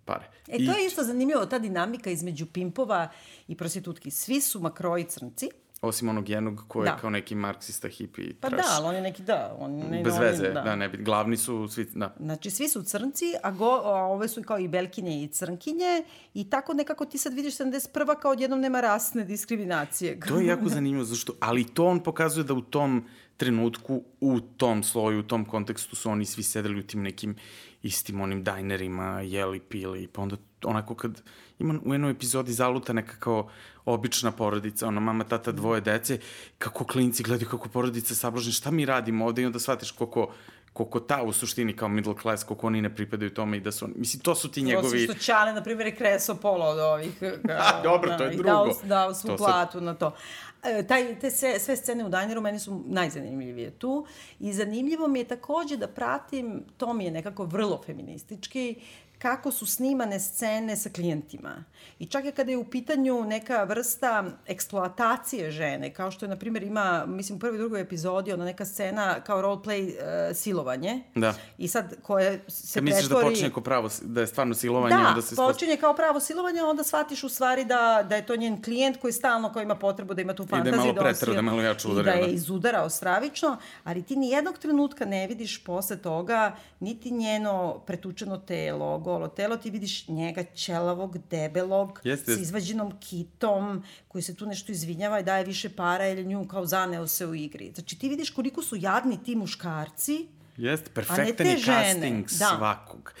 [0.05, 0.29] pare.
[0.47, 0.81] E, to I...
[0.81, 3.09] je isto zanimljivo, ta dinamika između pimpova
[3.47, 4.11] i prostitutki.
[4.11, 5.49] Svi su makroji crnci,
[5.81, 6.97] Osim onog jednog ko je da.
[6.97, 8.69] kao neki marksista, hipi, Pa trash.
[8.69, 9.55] da, ali on je neki, da.
[9.59, 10.61] On, ne, Bez veze, on, da.
[10.61, 12.15] da, ne, glavni su svi, da.
[12.19, 16.49] Znači, svi su crnci, a, go, a ove su kao i belkinje i crnkinje i
[16.49, 18.19] tako nekako ti sad vidiš 71.
[18.19, 20.19] kao odjednom nema rasne diskriminacije.
[20.19, 23.05] To je jako zanimljivo, zašto, ali to on pokazuje da u tom
[23.37, 27.35] trenutku, u tom sloju, u tom kontekstu su oni svi sedeli u tim nekim
[27.83, 31.21] istim onim dajnerima, jeli, pili, pa onda onako kad
[31.59, 33.49] ima u jednoj epizodi zaluta neka kao
[33.85, 36.19] obična porodica, ono, mama, tata, dvoje dece,
[36.57, 40.33] kako klinci gledaju kako porodica sablažne, šta mi radimo ovde i onda shvatiš koliko,
[40.73, 43.87] koliko ta u suštini kao middle class, koliko oni ne pripadaju tome i da su,
[43.95, 45.07] mislim, to su ti njegovi...
[45.07, 47.19] To su što Čale, na primjer, je kreso pola od ovih.
[47.47, 48.49] Kao, A, dobro, to je drugo.
[48.49, 49.83] Dao, dao svu to platu sad...
[49.83, 50.15] na to.
[50.63, 54.05] E, taj, te sve, sve scene u Dajneru meni su najzanimljivije tu
[54.39, 58.75] i zanimljivo mi je takođe da pratim, to mi je nekako vrlo feministički,
[59.19, 61.63] kako su snimane scene sa klijentima.
[61.99, 66.35] I čak i kada je u pitanju neka vrsta eksploatacije žene, kao što je, na
[66.35, 71.03] primjer, ima, mislim, u prvoj i drugoj epizodi, ona neka scena kao roleplay uh, silovanje.
[71.15, 71.33] Da.
[71.57, 73.25] I sad, koje se Kad misliš da pretvori...
[73.25, 75.35] da počinje kao pravo, da je stvarno silovanje, da, onda se...
[75.35, 78.97] Da, počinje kao pravo silovanje, onda shvatiš u stvari da, da je to njen klijent
[78.97, 80.73] koji stalno, koji ima potrebu da ima tu fantaziju.
[80.73, 82.13] I da je malo pretero, da je malo jače udario.
[82.13, 87.11] I da je izudarao stravično, ali ti ni jednog trenutka ne vidiš posle toga niti
[87.11, 92.35] njeno pretučeno telo, golo telo, ti vidiš njega ćelavog, debelog, Jeste.
[92.35, 96.65] s izvađenom kitom, koji se tu nešto izvinjava i daje više para ili nju kao
[96.65, 97.71] zaneo se u igri.
[97.73, 102.55] Znači ti vidiš koliko su jadni ti muškarci, Jeste, perfektan je casting da.
[102.57, 103.13] svakog.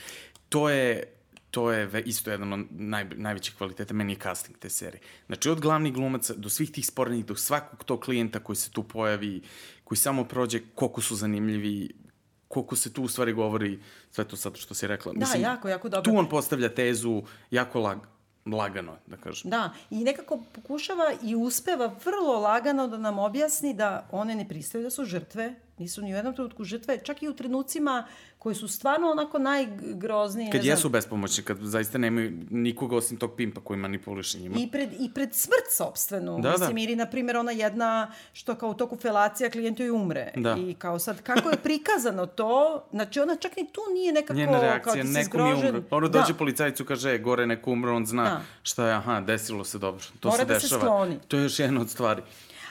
[0.49, 1.15] To je
[1.51, 5.01] to je isto jedan od naj, najvećih kvaliteta, meni je casting te serije.
[5.25, 8.83] Znači, od glavnih glumaca do svih tih spornih, do svakog tog klijenta koji se tu
[8.83, 9.41] pojavi,
[9.83, 11.89] koji samo prođe, koliko su zanimljivi,
[12.49, 13.79] koliko se tu u stvari govori
[14.11, 15.13] sve to sad što si rekla.
[15.13, 16.11] Da, Mislim, jako, jako dobro.
[16.11, 17.97] Tu on postavlja tezu jako lag,
[18.45, 19.49] lagano, da kažem.
[19.49, 24.83] Da, i nekako pokušava i uspeva vrlo lagano da nam objasni da one ne pristaju
[24.83, 28.67] da su žrtve, nisu ni u jednom trenutku žrtve, čak i u trenucima koji su
[28.67, 30.49] stvarno onako najgrozniji.
[30.51, 34.55] Kad jesu bespomoćni, kad zaista nemaju nikoga osim tog pimpa koji manipuliše njima.
[34.59, 36.39] I pred, i pred smrt sobstvenu.
[36.41, 36.81] Da, Mislim, da.
[36.81, 40.31] ili, na primjer, ona jedna što kao u toku felacija klijent joj umre.
[40.35, 40.55] Da.
[40.59, 44.61] I kao sad, kako je prikazano to, znači ona čak ni tu nije nekako Njena
[44.61, 45.81] reakcija, kao neko mi umre.
[45.91, 46.19] Ono da.
[46.19, 48.41] dođe policajcu, kaže, gore neko umre, on zna da.
[48.63, 50.03] šta je, aha, desilo se dobro.
[50.19, 50.81] To Mora se da dešava.
[50.81, 51.19] Se skloni.
[51.27, 52.21] To je još jedna od stvari.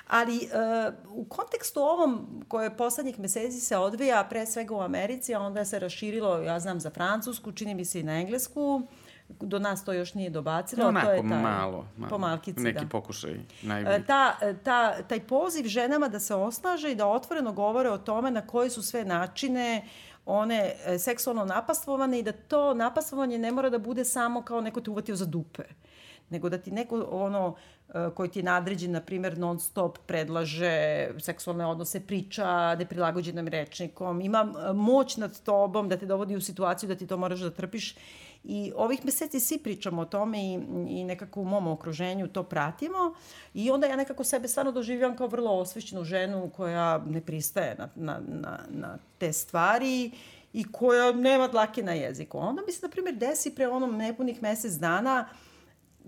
[0.09, 5.41] Ali uh, u kontekstu ovom koje poslednjih meseci se odvija pre svega u Americi, a
[5.41, 8.83] onda se raširilo, ja znam, za Francusku, čini mi se i na Englesku,
[9.29, 10.83] do nas to još nije dobacilo.
[10.83, 12.11] No, onako, to je taj, malo, malo.
[12.11, 12.89] Po malkici, Neki da.
[12.91, 13.41] pokušaj.
[13.63, 13.97] Najbolji.
[13.97, 18.31] E, ta, ta, taj poziv ženama da se osnaže i da otvoreno govore o tome
[18.31, 19.85] na koji su sve načine
[20.27, 24.81] one e, seksualno napastvovane i da to napastvovanje ne mora da bude samo kao neko
[24.81, 25.63] te uvatio za dupe
[26.31, 27.55] nego da ti neko ono
[27.89, 34.21] e, koji ti je nadređen, na primjer, non stop predlaže seksualne odnose, priča neprilagođenom rečnikom,
[34.21, 37.51] ima e, moć nad tobom da te dovodi u situaciju da ti to moraš da
[37.51, 37.95] trpiš.
[38.45, 43.15] I ovih meseci svi pričamo o tome i, i nekako u mom okruženju to pratimo
[43.55, 47.89] i onda ja nekako sebe stvarno doživljam kao vrlo osvećenu ženu koja ne pristaje na,
[47.95, 50.11] na, na, na te stvari
[50.53, 52.39] i koja nema dlake na jeziku.
[52.39, 55.48] Onda mi se, na primjer, desi pre onom nepunih mesec dana uh,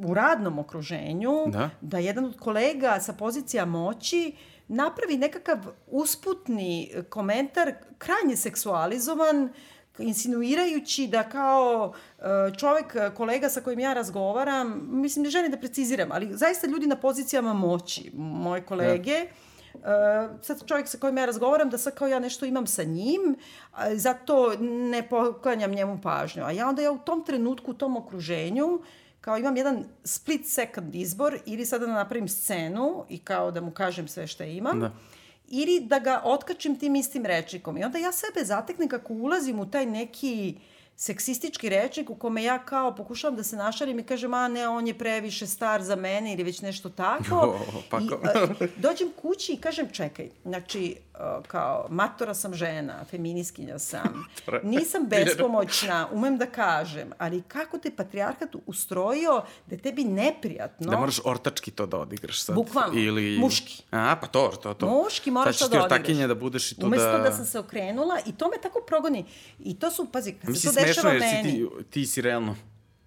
[0.05, 1.71] u radnom okruženju da.
[1.81, 4.33] da jedan od kolega sa pozicija moći
[4.69, 9.53] napravi nekakav usputni komentar krajnje seksualizovan
[9.99, 12.23] insinuirajući da kao e,
[12.59, 16.97] čovek, kolega sa kojim ja razgovaram, mislim ne želim da preciziram, ali zaista ljudi na
[16.97, 19.51] pozicijama moći, moje kolege, da.
[19.75, 19.81] Uh,
[20.43, 23.37] sad čovjek sa kojim ja razgovaram da sad kao ja nešto imam sa njim,
[23.95, 26.45] zato ne poklanjam njemu pažnju.
[26.45, 28.81] A ja onda ja u tom trenutku, u tom okruženju,
[29.21, 33.71] kao imam jedan split second izbor ili sada da napravim scenu i kao da mu
[33.71, 34.81] kažem sve što imam.
[34.81, 34.93] Da
[35.51, 37.79] ili da ga otkačim tim istim rečnikom.
[37.79, 40.55] I onda ja sebe zateknem kako ulazim u taj neki
[40.97, 44.87] seksistički rečnik u kome ja kao pokušavam da se našalim i kažem, a ne, on
[44.87, 47.35] je previše star za mene ili već nešto tako.
[47.77, 50.97] O, pa I a, dođem kući i kažem, čekaj, znači,
[51.47, 54.27] kao matora sam žena, feminiskinja sam,
[54.63, 60.91] nisam bespomoćna, umem da kažem, ali kako te patrijarhat ustrojio da je tebi neprijatno...
[60.91, 62.55] Da moraš ortački to da odigraš sad.
[62.55, 63.39] Bukvalno, Ili...
[63.39, 63.83] muški.
[63.91, 64.87] A, pa to, to, to.
[64.87, 66.29] Muški moraš to da odigraš.
[66.29, 67.19] da budeš i to Umesto da...
[67.19, 69.25] da sam se okrenula i to me tako progoni.
[69.59, 71.25] I to su, pazi, kad se to dešava meni...
[71.25, 72.57] Mislim, smešno jer ti, ti si realno,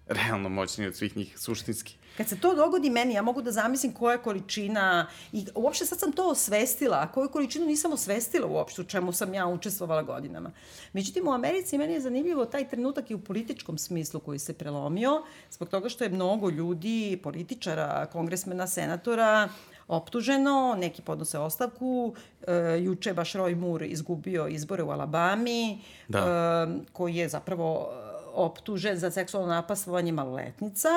[0.06, 1.96] realno moćniji od svih njih, suštinski.
[2.16, 6.00] Kad se to dogodi meni, ja mogu da zamislim koja je količina, i uopšte sad
[6.00, 10.50] sam to osvestila, a koju količinu nisam osvestila uopšte, u čemu sam ja učestvovala godinama.
[10.92, 15.22] Međutim, u Americi meni je zanimljivo taj trenutak i u političkom smislu koji se prelomio,
[15.50, 19.48] zbog toga što je mnogo ljudi, političara, kongresmena, senatora,
[19.88, 22.14] optuženo, neki podnose ostavku,
[22.46, 26.18] e, juče baš Roy Moore izgubio izbore u Alabami, da.
[26.18, 27.90] e, koji je zapravo
[28.34, 30.88] optužen za seksualno napastovanje maloletnica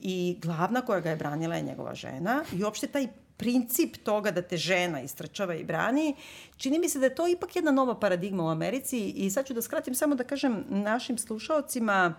[0.00, 2.44] i glavna koja ga je branila je njegova žena.
[2.52, 6.14] I uopšte taj princip toga da te žena istračava i brani,
[6.56, 8.98] čini mi se da je to ipak jedna nova paradigma u Americi.
[9.10, 12.14] I sad ću da skratim samo da kažem našim slušalcima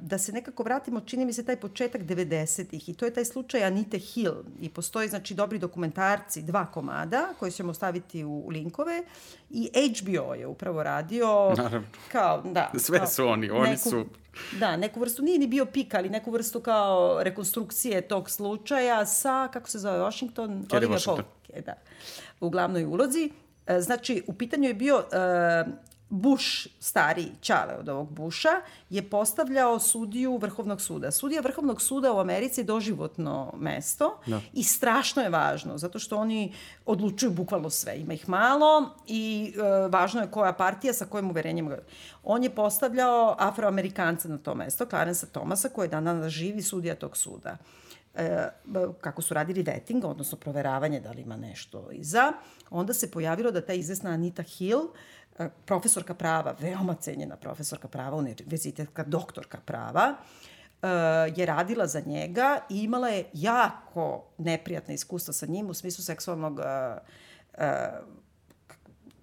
[0.00, 3.64] da se nekako vratimo, čini mi se taj početak 90-ih i to je taj slučaj
[3.64, 9.02] Anite Hill i postoje znači dobri dokumentarci, dva komada koje ćemo staviti u linkove
[9.50, 11.88] i HBO je upravo radio Naravno.
[12.12, 12.72] kao, da.
[12.78, 14.06] Sve kao su oni, oni neku, su...
[14.58, 19.48] Da, neku vrstu, nije ni bio pik, ali neku vrstu kao rekonstrukcije tog slučaja sa,
[19.52, 20.66] kako se zove, Washington?
[20.68, 21.24] Kerry Washington.
[21.46, 21.74] Pope, da,
[22.40, 23.30] u glavnoj ulozi.
[23.66, 25.72] E, Znači, u pitanju je bio uh,
[26.10, 31.10] Bush, stari čale od ovog Busha, je postavljao sudiju Vrhovnog suda.
[31.10, 34.40] Sudija Vrhovnog suda u Americi je doživotno mesto Da.
[34.52, 36.52] i strašno je važno, zato što oni
[36.86, 37.96] odlučuju bukvalno sve.
[37.96, 41.76] Ima ih malo i e, važno je koja partija sa kojim uverenjem.
[42.24, 47.16] On je postavljao afroamerikanca na to mesto, Clarence Thomasa, koji je danas živi sudija tog
[47.16, 47.56] suda
[48.14, 48.48] e,
[49.00, 52.32] kako su radili vetting, odnosno proveravanje da li ima nešto iza,
[52.70, 54.80] onda se pojavilo da ta izvesna Anita Hill,
[55.64, 60.14] profesorka prava, veoma cenjena profesorka prava, univerzitetka doktorka prava,
[60.82, 60.88] e,
[61.36, 66.60] je radila za njega i imala je jako neprijatne iskustva sa njim u smislu seksualnog
[66.60, 66.98] e,
[67.54, 67.90] e,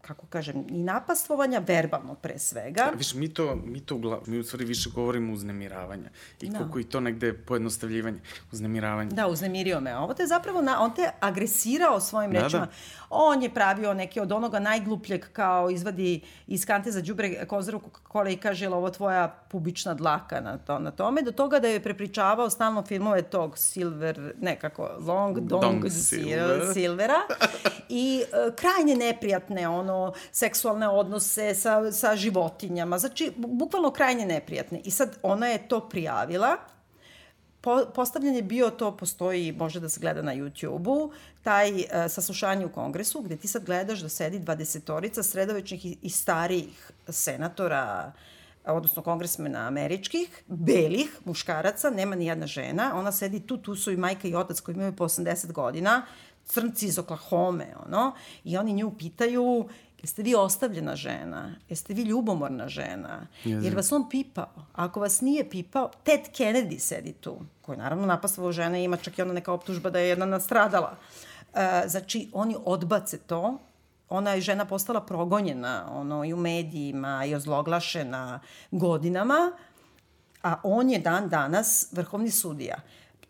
[0.06, 2.92] kako kažem, i napastvovanja, verbalno pre svega.
[2.98, 6.10] Viš, mi to, mi to ugla, mi u stvari više govorimo uznemiravanja.
[6.42, 6.58] I Da.
[6.58, 8.20] koliko i to negde je pojednostavljivanje.
[8.52, 9.10] Uznemiravanje.
[9.12, 9.98] Da, uznemirio me.
[9.98, 12.62] Ovo te je zapravo, na, on te agresirao svojim Da, rečima.
[12.62, 12.72] da.
[13.10, 18.30] On je pravio neke od onoga najglupljeg kao izvadi iz kante za đubre kozaru Coca-Cola
[18.30, 21.84] i kaže, "Jel ovo tvoja pubična dlaka na, to, na tome, do toga da je
[21.84, 26.28] prepričavao stalno filmove tog Silver, nekako, Long Dong, Dong Silver.
[26.28, 26.74] Silver.
[26.74, 27.22] Silvera
[27.90, 32.98] i e, krajnje neprijatne ono seksualne odnose sa, sa životinjama.
[32.98, 34.82] Znači, bu- bukvalno krajnje neprijatne.
[34.84, 36.58] I sad ona je to prijavila
[37.66, 41.12] po, postavljen je bio, to postoji, može da se gleda na YouTube-u,
[41.44, 46.10] taj uh, saslušanje u kongresu, gde ti sad gledaš da sedi dvadesetorica sredovečnih i, i
[46.10, 48.12] starijih senatora,
[48.68, 53.98] odnosno kongresmena američkih, belih muškaraca, nema ni jedna žena, ona sedi tu, tu su i
[53.98, 56.06] majka i otac koji imaju po 80 godina,
[56.46, 58.12] crnci iz Oklahoma, ono,
[58.44, 59.68] i oni nju pitaju,
[60.02, 64.66] jeste vi ostavljena žena, jeste vi ljubomorna žena, jer vas on pipao.
[64.74, 69.22] Ako vas nije pipao, Ted Kennedy sedi tu, koji naravno napastvao žene, ima čak i
[69.22, 70.98] ona neka optužba da je jedna nastradala.
[71.54, 73.60] E, znači, oni odbace to,
[74.10, 78.40] ona je žena postala progonjena ono, i u medijima i ozloglašena
[78.72, 79.52] godinama,
[80.44, 82.76] a on je dan danas vrhovni sudija.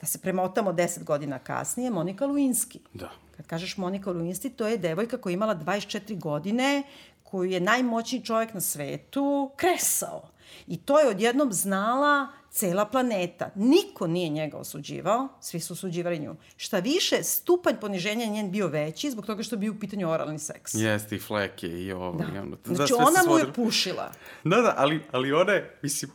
[0.02, 2.80] Da se premotamo 10 godina kasnije, Monika Luinski.
[2.94, 3.10] Da.
[3.38, 6.84] Kad kažeš Monika Luinski, to je devojka koja je imala 24 godine,
[7.24, 10.30] koju je najmoćniji čovjek na svetu kresao.
[10.68, 13.50] I to je odjednom znala cela planeta.
[13.56, 16.36] Niko nije njega osuđivao, svi su osuđivali nju.
[16.58, 20.40] Šta više, stupanj poniženja je njen bio veći zbog toga što bio u pitanju oralni
[20.40, 20.74] seks.
[20.74, 22.24] Jeste i fleke i ovo.
[22.34, 22.58] I ono.
[22.66, 24.12] Znači, se ona mu je pušila.
[24.44, 26.12] Da, da, ali, ali ona je, mislim,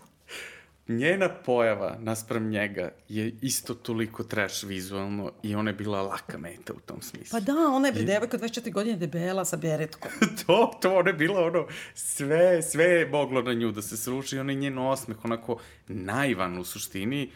[0.91, 6.73] njena pojava naspram njega je isto toliko trash vizualno i ona je bila laka meta
[6.73, 7.39] u tom smislu.
[7.39, 10.11] Pa da, ona je devojka 24 godine debela sa beretkom.
[10.47, 14.39] to, to ona je bila ono, sve, sve je moglo na nju da se sruši,
[14.39, 17.31] onaj njen osmeh, onako naivan u suštini.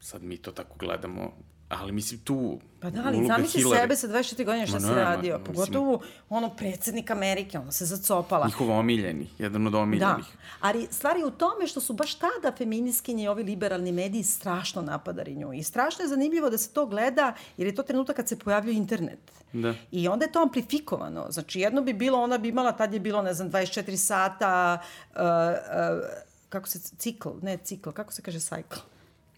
[0.00, 1.32] Sad mi to tako gledamo,
[1.70, 4.86] ali mislim tu Pa da, ali zamisli Hillary, sebe sa 24 godine šta Ma si
[4.86, 5.38] ne, ma, radio.
[5.38, 8.46] mislim- Pogotovo ono predsednik Amerike, ona se zacopala.
[8.46, 10.24] njihov omiljeni, jedan od Da, omiljenih.
[10.60, 15.34] ali stvari u tome što su baš tada feminiskinje i ovi liberalni mediji strašno napadali
[15.34, 15.52] nju.
[15.52, 18.76] I strašno je zanimljivo da se to gleda, jer je to trenutak kad se pojavljuje
[18.76, 19.18] internet.
[19.52, 19.74] Da.
[19.92, 21.26] I onda je to amplifikovano.
[21.30, 24.78] Znači, jedno bi bilo, ona bi imala, tad je bilo, ne znam, 24 sata,
[25.10, 26.08] uh, uh,
[26.48, 28.78] kako se, cikl, ne cikl, kako se kaže cycle?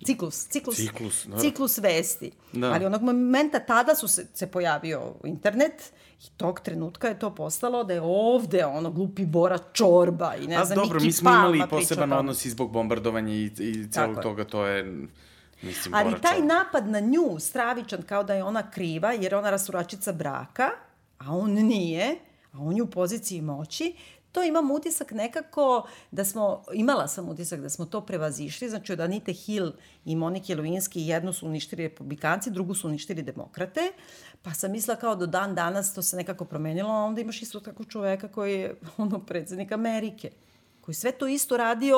[0.04, 1.38] Ciklus, ciklus, Ciklus, da.
[1.38, 2.30] ciklus vesti.
[2.52, 2.66] Da.
[2.66, 7.84] Ali onog momenta tada su se, se pojavio internet i tog trenutka je to postalo
[7.84, 11.30] da je ovde ono glupi Bora Čorba i ne A znam, dobro, Miki mi smo
[11.30, 14.22] imali poseban odnos i zbog bombardovanja i, i Tako celog je.
[14.22, 14.84] toga, to je,
[15.62, 16.54] mislim, Ali Bora taj Čorba.
[16.54, 20.70] napad na nju, stravičan, kao da je ona kriva, jer je ona rasuračica braka,
[21.18, 22.16] a on nije,
[22.52, 23.94] a on je u poziciji moći,
[24.38, 29.01] to imam utisak nekako da smo, imala sam utisak da smo to prevazišli, znači od
[29.01, 29.72] Anite Hill
[30.05, 33.92] i Monike Lewinsky jednu su uništili republikanci, drugu su uništili demokrate,
[34.42, 37.61] pa sam mislila kao do dan danas to se nekako promenilo, a onda imaš isto
[37.61, 40.31] tako čoveka koji je ono predsednik Amerike,
[40.81, 41.96] koji sve to isto radio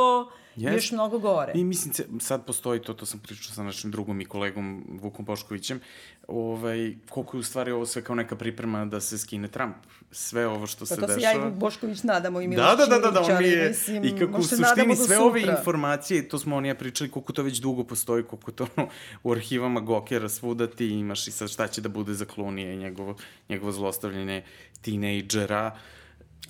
[0.60, 0.74] Jest.
[0.74, 1.52] još mnogo gore.
[1.54, 5.80] I mislim, sad postoji to, to sam pričao sa našim drugom i kolegom Vukom Poškovićem,
[6.28, 9.76] ovaj, koliko je u stvari ovo sve kao neka priprema da se skine Trump.
[10.12, 11.20] Sve ovo što Pa se to dešava.
[11.20, 14.04] se ja i Bošković nadamo i Miloš Da, da, da, da, da, on je, mislim,
[14.04, 15.24] i kako u suštini sve sutra.
[15.24, 18.88] ove informacije, to smo oni ja pričali, koliko to već dugo postoji, koliko to ono,
[19.22, 22.78] u arhivama Gokera svuda ti imaš i sad šta će da bude za Klunije i
[22.78, 23.16] njegovo,
[23.48, 24.42] njegovo zlostavljanje
[24.82, 25.76] tinejdžera.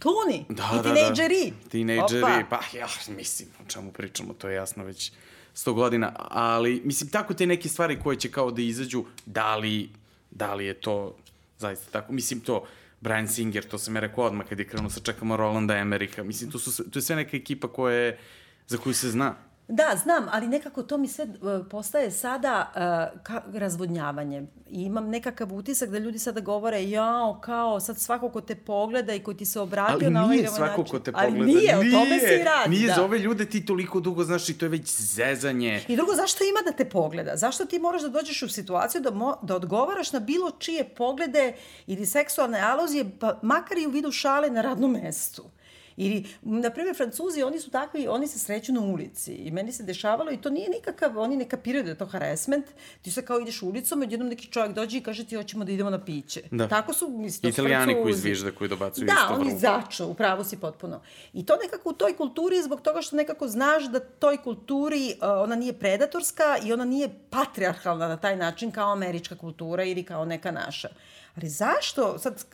[0.02, 1.52] Kluni Da, i da, tinejdžeri.
[1.62, 1.68] Da.
[1.68, 2.86] Tinejdžeri, pa ja,
[3.16, 5.12] mislim, o čemu pričamo, to je jasno već
[5.54, 9.90] sto godina, ali mislim, tako te neke stvari koje će kao da izađu, da li,
[10.30, 11.16] da li je to
[11.58, 12.66] zaista tako, mislim to,
[13.00, 16.50] Brian Singer, to sam ja rekao odmah kad je krenuo sa čekamo Rolanda Emerika, mislim,
[16.50, 18.18] to, su, to je sve neka ekipa koja je,
[18.66, 19.34] za koju se zna.
[19.70, 24.46] Da, znam, ali nekako to mi sve uh, postaje sada uh, ka, razvodnjavanje.
[24.70, 29.14] I imam nekakav utisak da ljudi sada govore, jao, kao, sad svako ko te pogleda
[29.14, 31.36] i ko ti se obratio ali na ovaj nije svako ko te pogleda.
[31.36, 32.70] Ali nije, o tome se i radi.
[32.70, 32.94] Nije, da.
[32.94, 35.82] za ove ljude ti toliko dugo znaš i to je već zezanje.
[35.88, 37.36] I drugo, zašto ima da te pogleda?
[37.36, 41.54] Zašto ti moraš da dođeš u situaciju da, mo, da odgovaraš na bilo čije poglede
[41.86, 45.44] ili seksualne alozije, pa makar i u vidu šale na radnom mestu?
[46.02, 49.82] Ili, na primjer, Francuzi, oni su takvi, oni se sreću na ulici i meni se
[49.82, 52.66] dešavalo i to nije nikakav, oni ne kapiraju da je to harassment,
[53.02, 55.90] ti se kao ideš ulicom, odjednom neki čovjek dođe i kaže ti hoćemo da idemo
[55.90, 56.42] na piće.
[56.50, 56.68] Da.
[56.68, 59.34] Tako su, mislim, Italijani koji zvižde, koji dobacuju da, isto.
[59.34, 61.02] Da, oni začu, upravo si potpuno.
[61.32, 65.28] I to nekako u toj kulturi, zbog toga što nekako znaš da toj kulturi uh,
[65.44, 70.24] ona nije predatorska i ona nije patriarhalna na taj način kao američka kultura ili kao
[70.24, 70.88] neka naša.
[71.36, 72.44] Ali zašto sad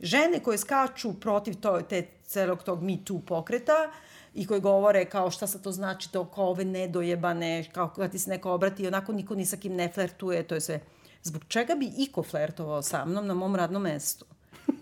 [0.00, 3.90] žene koje skaču protiv to, te celog tog Me Too pokreta
[4.34, 8.18] i koji govore kao šta sa to znači to kao ove nedojebane, kao kada ti
[8.18, 10.80] se neko obrati onako niko ni sa kim ne flertuje, to je sve.
[11.22, 14.24] Zbog čega bi iko flertovao sa mnom na mom radnom mestu?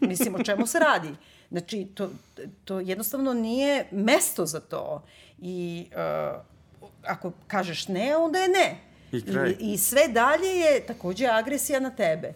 [0.01, 1.15] Mislim, o čemu se radi?
[1.51, 2.11] Znači, to,
[2.65, 5.03] to jednostavno nije mesto za to.
[5.39, 6.41] I uh,
[7.03, 8.81] ako kažeš ne, onda je ne.
[9.13, 9.51] I, kraj.
[9.51, 12.33] I, I sve dalje je takođe agresija na tebe.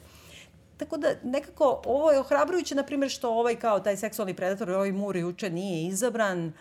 [0.81, 4.93] Tako da nekako ovo je ohrabrujuće, na primjer, što ovaj kao taj seksualni predator, ovaj
[4.93, 6.53] Mur juče nije izabran uh,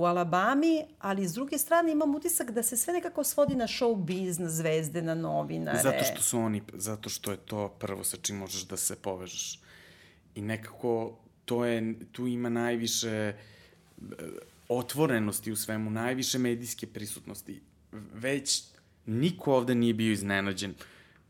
[0.00, 3.96] u Alabami, ali s druge strane imam utisak da se sve nekako svodi na show
[4.04, 5.78] biz, na zvezde, na novinare.
[5.82, 9.60] Zato što su oni, zato što je to prvo sa čim možeš da se povežeš.
[10.34, 13.32] I nekako to je, tu ima najviše
[14.68, 17.62] otvorenosti u svemu, najviše medijske prisutnosti.
[18.14, 18.64] Već
[19.06, 20.74] niko ovde nije bio iznenađen.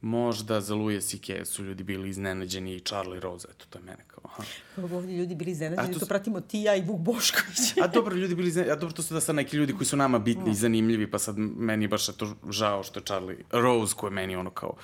[0.00, 1.44] Možda za Louis C.K.
[1.44, 4.42] su ljudi bili iznenađeni i Charlie Rose, eto, to je mene kao, aha.
[4.76, 7.58] Ovdje ljudi bili iznenađeni, to, to pratimo ti, ja i Vuk Bošković.
[7.82, 9.96] a dobro, ljudi bili iznenađeni, a dobro, to su da sad neki ljudi koji su
[9.96, 13.94] nama bitni i zanimljivi, pa sad meni je baš to žao što je Charlie Rose,
[13.96, 14.74] koji je meni ono kao,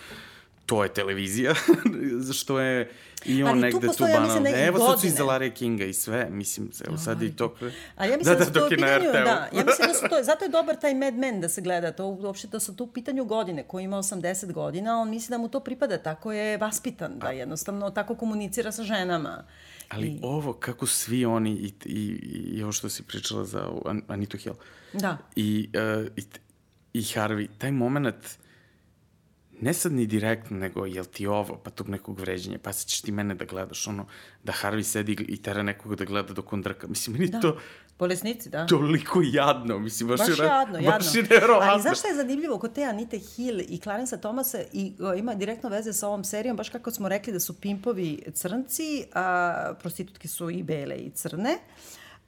[0.66, 1.54] to je televizija,
[2.40, 2.90] što je
[3.24, 4.48] i on Ali negde tu, tu banalno.
[4.48, 7.54] Ja evo sad su iz Larry Kinga i sve, mislim, evo sad i to.
[7.96, 10.44] A ja mislim da, da, da u pitanju, da, ja mislim da su to, zato
[10.44, 13.24] je dobar taj Mad Men da se gleda, to uopšte da su to u pitanju
[13.24, 17.28] godine, koji ima 80 godina, on misli da mu to pripada, tako je vaspitan, da
[17.28, 19.44] jednostavno tako komunicira sa ženama.
[19.88, 20.20] Ali I...
[20.22, 22.00] ovo, kako svi oni, i, i,
[22.56, 23.70] i ovo što si pričala za
[24.08, 24.54] Anitu Hill,
[24.92, 25.18] da.
[25.36, 26.22] i, uh, i,
[26.92, 28.43] i Harvey, taj moment
[29.64, 33.00] ne sad ni direktno, nego jel ti ovo, pa tog nekog vređenja, pa sad ćeš
[33.00, 34.06] ti mene da gledaš, ono,
[34.42, 36.86] da Harvey sedi i tera nekog da gleda dok on drka.
[36.86, 37.40] Mislim, meni da.
[37.40, 37.56] to...
[37.98, 38.66] Bolesnici, da.
[38.66, 40.90] Toliko jadno, mislim, baš, baš je, jadno, jadno.
[40.90, 41.72] Baš je nevjerovatno.
[41.72, 45.34] Ali znaš šta je zanimljivo kod te Anite Hill i Clarence Thomasa i o, ima
[45.34, 50.28] direktno veze sa ovom serijom, baš kako smo rekli da su pimpovi crnci, a prostitutke
[50.28, 51.58] su i bele i crne.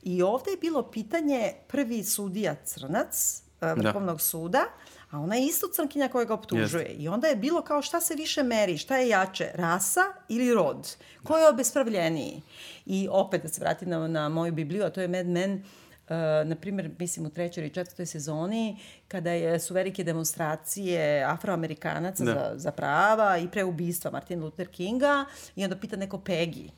[0.02, 4.22] I ovde je bilo pitanje prvi sudija crnac Vrhovnog da.
[4.22, 4.64] suda,
[5.10, 6.84] a ona je isto crnkinja koja ga optužuje.
[6.84, 7.00] Jest.
[7.00, 10.96] I onda je bilo kao šta se više meri, šta je jače, rasa ili rod?
[11.24, 12.42] Ko je obespravljeniji?
[12.86, 15.62] I opet da se vratim na, na moju Bibliju, a to je Mad Men,
[16.08, 18.76] Uh, na primjer, mislim u trećoj ili četvrtoj sezoni,
[19.08, 22.32] kada je, su velike demonstracije afroamerikanaca da.
[22.32, 25.24] za, za prava i pre ubistva Martin Luther Kinga
[25.56, 26.70] i onda pita neko Peggy,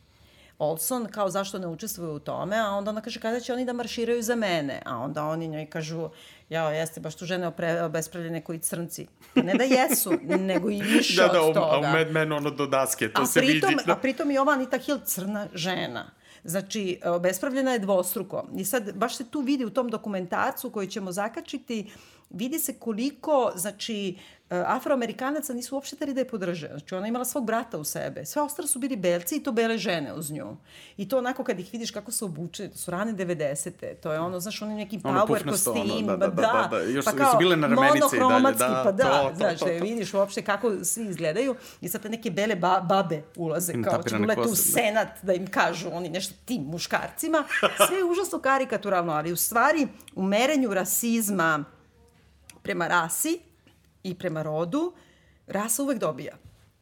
[0.58, 3.72] Olson kao zašto ne učestvuje u tome, a onda ona kaže kada će oni da
[3.72, 6.08] marširaju za mene, a onda oni njoj kažu
[6.48, 7.52] jao, jeste baš tu žene
[7.84, 9.06] obespravljene koji crnci.
[9.34, 10.12] Ne da jesu,
[10.50, 11.76] nego i više da, da, od toga.
[11.76, 13.82] Da, da, u Mad Men ono do daske, to a se pritom, vidi.
[13.86, 13.92] Da.
[13.92, 16.10] A pritom i ova Anita Hill crna žena.
[16.44, 18.46] Znači, obespravljena je dvostruko.
[18.56, 21.90] I sad, baš se tu vidi u tom dokumentarcu koji ćemo zakačiti,
[22.30, 24.16] vidi se koliko, znači,
[24.50, 26.68] afroamerikanaca nisu uopšte tali da je podrže.
[26.68, 28.24] Znači, ona imala svog brata u sebe.
[28.24, 30.56] Sve ostale su bili belci i to bele žene uz nju.
[30.96, 33.94] I to onako kad ih vidiš kako se obuče, to su rane 90.
[34.02, 35.90] To je ono, znaš, oni neki power kostim.
[35.98, 36.82] Ono, da, da, da, da, da.
[36.82, 38.54] Još pa kao, su bile na ramenice i dalje.
[38.58, 39.84] Da, pa da, to, to, znaš, to, to, to.
[39.84, 41.54] vidiš uopšte kako svi izgledaju.
[41.80, 45.26] I sad te neke bele ba babe ulaze, Im kao će ulete u senat da.
[45.26, 47.44] da im kažu oni nešto tim muškarcima.
[47.88, 51.64] Sve je užasno karikaturalno, ali u stvari u merenju rasizma
[52.68, 53.38] prema rasi
[54.02, 54.92] i prema rodu,
[55.46, 56.36] rasa uvek dobija.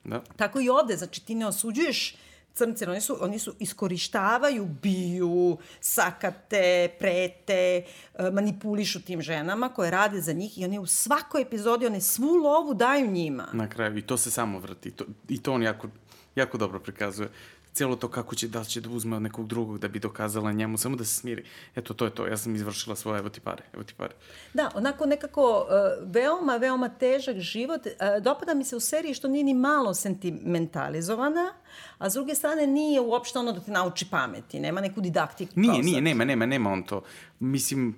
[0.04, 0.22] Da.
[0.36, 2.16] Tako i ovde, znači ti ne osuđuješ
[2.54, 7.84] crnce, oni su, oni su iskorištavaju, biju, sakate, prete,
[8.14, 12.34] e, manipulišu tim ženama koje rade za njih i oni u svakoj epizodi, one svu
[12.34, 13.48] lovu daju njima.
[13.52, 14.90] Na kraju, i to se samo vrti.
[14.90, 15.88] To, I to on jako
[16.36, 17.28] jako dobro prikazuje
[17.76, 20.78] cijelo to kako će, da će da uzme od nekog drugog da bi dokazala njemu,
[20.78, 21.44] samo da se smiri.
[21.74, 24.14] Eto, to je to, ja sam izvršila svoje, evo ti pare, evo ti pare.
[24.54, 27.86] Da, onako nekako uh, veoma, veoma težak život.
[27.86, 31.52] Uh, dopada mi se u seriji što nije ni malo sentimentalizovana,
[31.98, 35.52] a s druge strane nije uopšte ono da te nauči pameti, nema neku didaktiku.
[35.56, 37.02] Nije, nije, nema, nema, nema on to.
[37.40, 37.94] Mislim,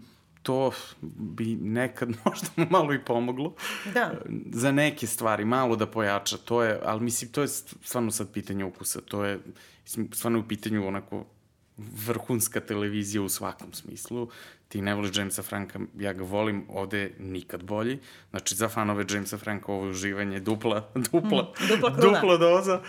[0.48, 0.70] to
[1.02, 3.54] bi nekad možda malo i pomoglo.
[3.94, 4.20] Da.
[4.52, 8.64] Za neke stvari, malo da pojača, to je, ali mislim, to je stvarno sad pitanje
[8.64, 9.38] ukusa, to je,
[9.84, 11.24] mislim, stvarno u pitanju onako
[11.76, 14.28] vrhunska televizija u svakom smislu.
[14.68, 17.98] Ti ne voliš Jamesa Franka, ja ga volim, ovde nikad bolji.
[18.30, 22.80] Znači, za fanove Jamesa Franka ovo je uživanje dupla, dupla, mm, dupla, dupla doza.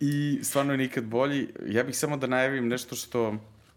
[0.00, 1.48] I stvarno je nikad bolji.
[1.66, 3.34] Ja bih samo da najavim nešto što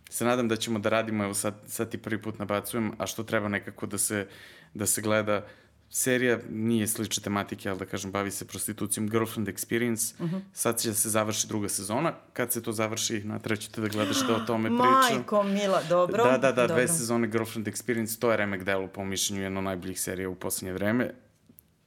[0.10, 3.24] se nadam da ćemo da radimo, evo sad, sad ti prvi put nabacujem, a što
[3.24, 4.28] treba nekako da se,
[4.74, 5.46] da se gleda,
[5.90, 10.14] serija nije slične tematike, ali da kažem, bavi se prostitucijom Girlfriend Experience.
[10.20, 10.36] Uh mhm.
[10.36, 10.42] -huh.
[10.54, 12.14] Sad će da se završi druga sezona.
[12.34, 15.18] Kad se to završi, na treću te da gledaš da o tome pričam.
[15.18, 16.24] Majko, mila, dobro.
[16.24, 16.76] Da, da, da, dobro.
[16.76, 20.74] dve sezone Girlfriend Experience, to je remek delu, po mišljenju, jedno najboljih serija u poslednje
[20.74, 21.14] vreme.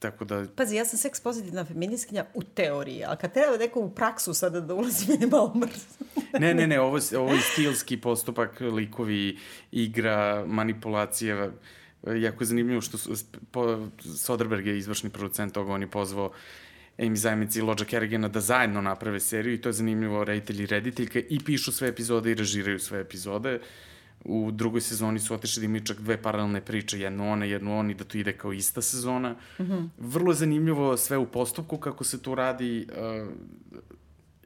[0.01, 0.45] Tako da...
[0.55, 4.61] Pazi, ja sam seks pozitivna feministkinja u teoriji, ali kad treba neko u praksu sada
[4.61, 6.23] da ulazi, mi je malo mrzno.
[6.39, 9.37] ne, ne, ne, ovo, ovo je stilski postupak, likovi,
[9.71, 11.51] igra, manipulacija,
[12.07, 13.13] jako je zanimljivo što su,
[13.51, 13.87] po,
[14.17, 16.31] Soderberg je izvršni producent toga, on je pozvao
[16.97, 20.65] Amy Zajmic i Lođa Kerrigana da zajedno naprave seriju i to je zanimljivo, reditelj i
[20.65, 23.55] rediteljka i pišu sve epizode i režiraju sve epizode.
[23.55, 23.61] Uh,
[24.25, 27.93] U drugoj sezoni su otešli da imaju čak dve paralelne priče, jednu one, jednu oni,
[27.93, 29.31] da to ide kao ista sezona.
[29.31, 29.89] Mm -hmm.
[29.97, 33.27] Vrlo je zanimljivo sve u postupku kako se to radi uh,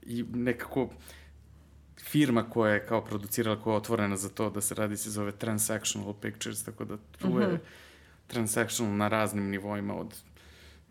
[0.02, 0.90] i nekako
[2.02, 5.32] firma koja je kao producirala, koja je otvorena za to da se radi, se zove
[5.32, 7.42] Transactional Pictures, tako da tu mm -hmm.
[7.42, 7.56] je mhm.
[8.28, 10.16] transactional na raznim nivoima od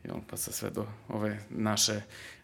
[0.05, 2.01] jel, pa sa sve do ove naše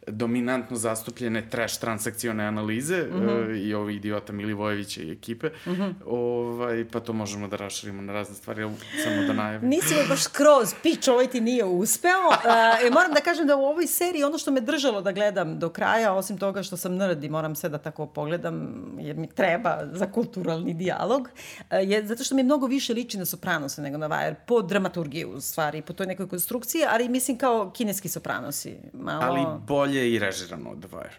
[0.06, 3.50] dominantno zastupljene trash transakcione analize mm -hmm.
[3.50, 5.94] uh, i ovi idiota Milivojevića i ekipe, mm -hmm.
[6.06, 8.70] ovaj, pa to možemo da raširimo na razne stvari,
[9.04, 9.68] samo da najavim.
[9.68, 12.28] Nisi me baš skroz, pič, ovaj ti nije uspeo.
[12.28, 15.68] Uh, moram da kažem da u ovoj seriji ono što me držalo da gledam do
[15.68, 19.78] kraja, osim toga što sam nerd i moram sve da tako pogledam, jer mi treba
[19.92, 24.08] za kulturalni dijalog, uh, je zato što mi mnogo više liči na Sopranose nego na
[24.08, 28.76] Wire, po dramaturgiji u stvari, po toj nekoj konstrukciji, ali mislim kao kineski Sopranosi.
[28.92, 29.22] Malo...
[29.22, 31.16] Ali bolje bolje i režirano od The Wire.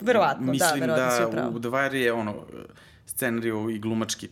[0.00, 2.46] Verovatno, da, Mislim da, verovatno da u The Wire je ono,
[3.06, 4.28] scenariju i glumački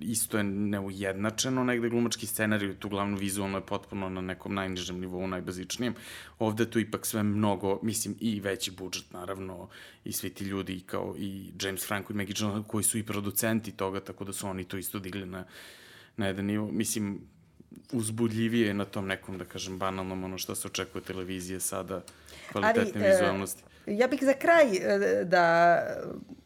[0.00, 5.26] isto je neujednačeno negde glumački scenarij, tu glavno vizualno je potpuno na nekom najnižem nivou,
[5.26, 5.94] najbazičnijem.
[6.38, 9.68] Ovde tu ipak sve mnogo, mislim, i veći budžet, naravno,
[10.04, 13.72] i svi ti ljudi kao i James Franco i Maggie Gyllenhaal, koji su i producenti
[13.72, 15.44] toga, tako da su oni to isto digli na,
[16.16, 16.70] na jedan nivo.
[16.72, 17.20] Mislim,
[17.92, 22.00] uzbudljivije na tom nekom, da kažem, banalnom, ono što se očekuje televizije sada,
[22.52, 23.62] kvalitetne Ali, vizualnosti.
[23.86, 25.76] E, ja bih za kraj e, da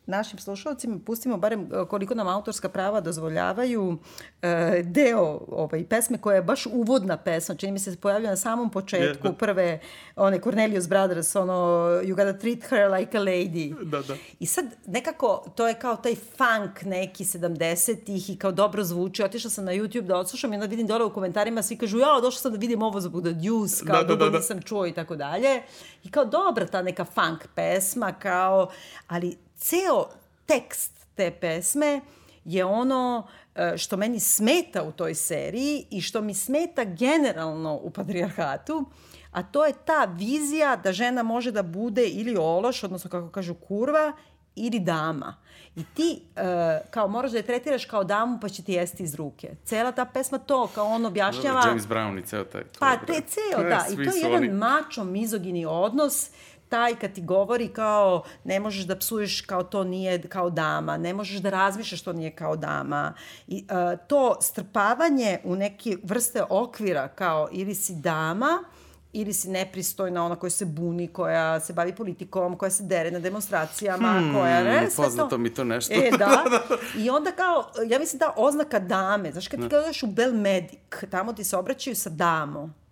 [0.07, 3.99] našim slušalcima pustimo barem e, koliko nam autorska prava dozvoljavaju
[4.43, 8.37] e, deo ovaj, pesme koja je baš uvodna pesma, čini mi se se pojavlja na
[8.37, 9.81] samom početku yeah, prve
[10.17, 11.55] one Cornelius Brothers, ono
[12.03, 13.85] You gotta treat her like a lady.
[13.85, 14.17] Da, da.
[14.41, 19.23] I sad nekako to je kao taj funk neki 70-ih i kao dobro zvuči.
[19.23, 22.21] Otišla sam na YouTube da odslušam i onda vidim dole u komentarima svi kažu ja,
[22.23, 24.39] došla sam da vidim ovo zbog The Deuce, kao da, da, dugo da, da.
[24.39, 25.63] nisam čuo i tako dalje.
[26.05, 28.71] I kao dobra ta neka funk pesma, kao,
[29.09, 30.07] ali ceo
[30.47, 32.01] tekst te pesme
[32.45, 37.91] je ono e, što meni smeta u toj seriji i što mi smeta generalno u
[37.91, 38.85] patrijarhatu,
[39.31, 43.55] a to je ta vizija da žena može da bude ili ološ, odnosno kako kažu
[43.55, 44.13] kurva,
[44.57, 45.37] ili dama.
[45.77, 46.43] I ti uh,
[46.91, 49.51] kao moraš da je tretiraš kao damu pa će ti jesti iz ruke.
[49.65, 51.63] Cela ta pesma to, kao on objašnjava...
[51.67, 52.63] James Brown i ceo taj...
[52.79, 53.87] Pa, te ceo, da.
[53.93, 54.49] I to je jedan oni...
[54.49, 56.31] mačo, mizogini odnos
[56.69, 61.15] taj kad ti govori kao ne možeš da psuješ kao to nije kao dama, ne
[61.15, 63.15] možeš da razmišljaš to nije kao dama.
[63.47, 68.65] I, uh, to strpavanje u neke vrste okvira kao ili si dama,
[69.13, 73.19] ili si nepristojna, ona koja se buni, koja se bavi politikom, koja se dere na
[73.19, 74.65] demonstracijama, hmm, koja...
[74.65, 75.39] Ne, poznato to...
[75.39, 75.95] mi to nešto.
[75.95, 76.45] E, da.
[77.05, 80.79] I onda kao, ja mislim da oznaka dame, znaš kad ti gledaš u Belmedic,
[81.11, 82.86] tamo ti se obraćaju sa damo.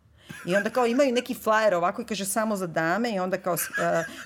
[0.47, 3.55] I onda kao imaju neki flyer ovako i kaže samo za dame i onda kao
[3.55, 3.59] uh,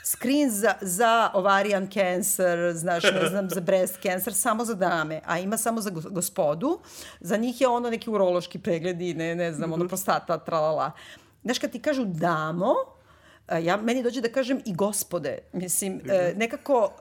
[0.05, 5.39] screen za, za ovarian cancer, znaš, ne znam, za breast cancer, samo za dame, a
[5.39, 6.81] ima samo za gospodu.
[7.21, 9.89] Za njih je ono neki urološki pregled i ne, ne znam, ono mhm.
[9.89, 10.91] prostata, tralala.
[11.45, 12.75] Znaš, kad ti kažu damo,
[13.63, 15.39] ja, meni dođe da kažem i gospode.
[15.53, 16.93] Mislim, uh, nekako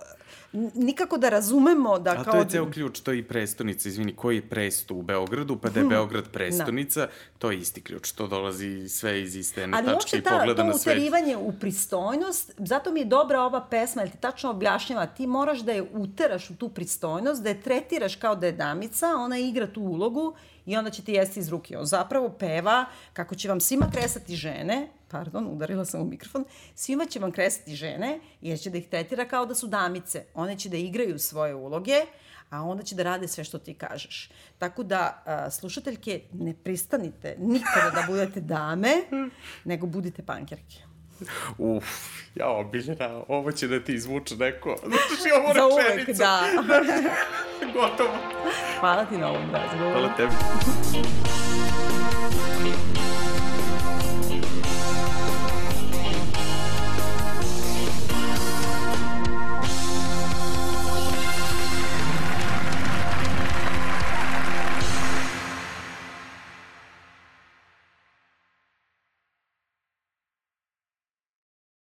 [0.74, 2.34] nikako da razumemo da A kao...
[2.34, 5.70] to je ceo ključ, to je i prestonica, izvini, koji je presto u Beogradu, pa
[5.70, 7.12] da je Beograd prestonica, da.
[7.38, 10.58] to je isti ključ, to dolazi sve iz iste jedne tačke i pogleda na svet.
[10.58, 14.50] Ali uopšte to uterivanje u pristojnost, zato mi je dobra ova pesma, jer ti tačno
[14.50, 18.52] objašnjava, ti moraš da je uteraš u tu pristojnost, da je tretiraš kao da je
[18.52, 20.34] damica, ona igra tu ulogu
[20.66, 21.78] i onda će ti jesti iz ruke.
[21.78, 26.46] On zapravo peva kako će vam svima kresati žene, pardon, udarila sam u mikrofon,
[26.76, 30.26] svima će vam kresati žene jer će da ih tretira kao da su damice.
[30.34, 32.02] One će da igraju svoje uloge,
[32.50, 34.30] a onda će da rade sve što ti kažeš.
[34.58, 38.94] Tako da, a, slušateljke, ne pristanite nikada da budete dame,
[39.64, 40.88] nego budite pankerke.
[41.58, 41.86] Uf,
[42.36, 44.76] ja obiljena, ovo će da ti izvuče neko.
[44.88, 46.42] Znači, ovo Za uvek, da.
[47.74, 48.18] Gotovo.
[48.80, 49.92] Hvala ti na ovom razgovoru.
[49.92, 51.47] Hvala tebi.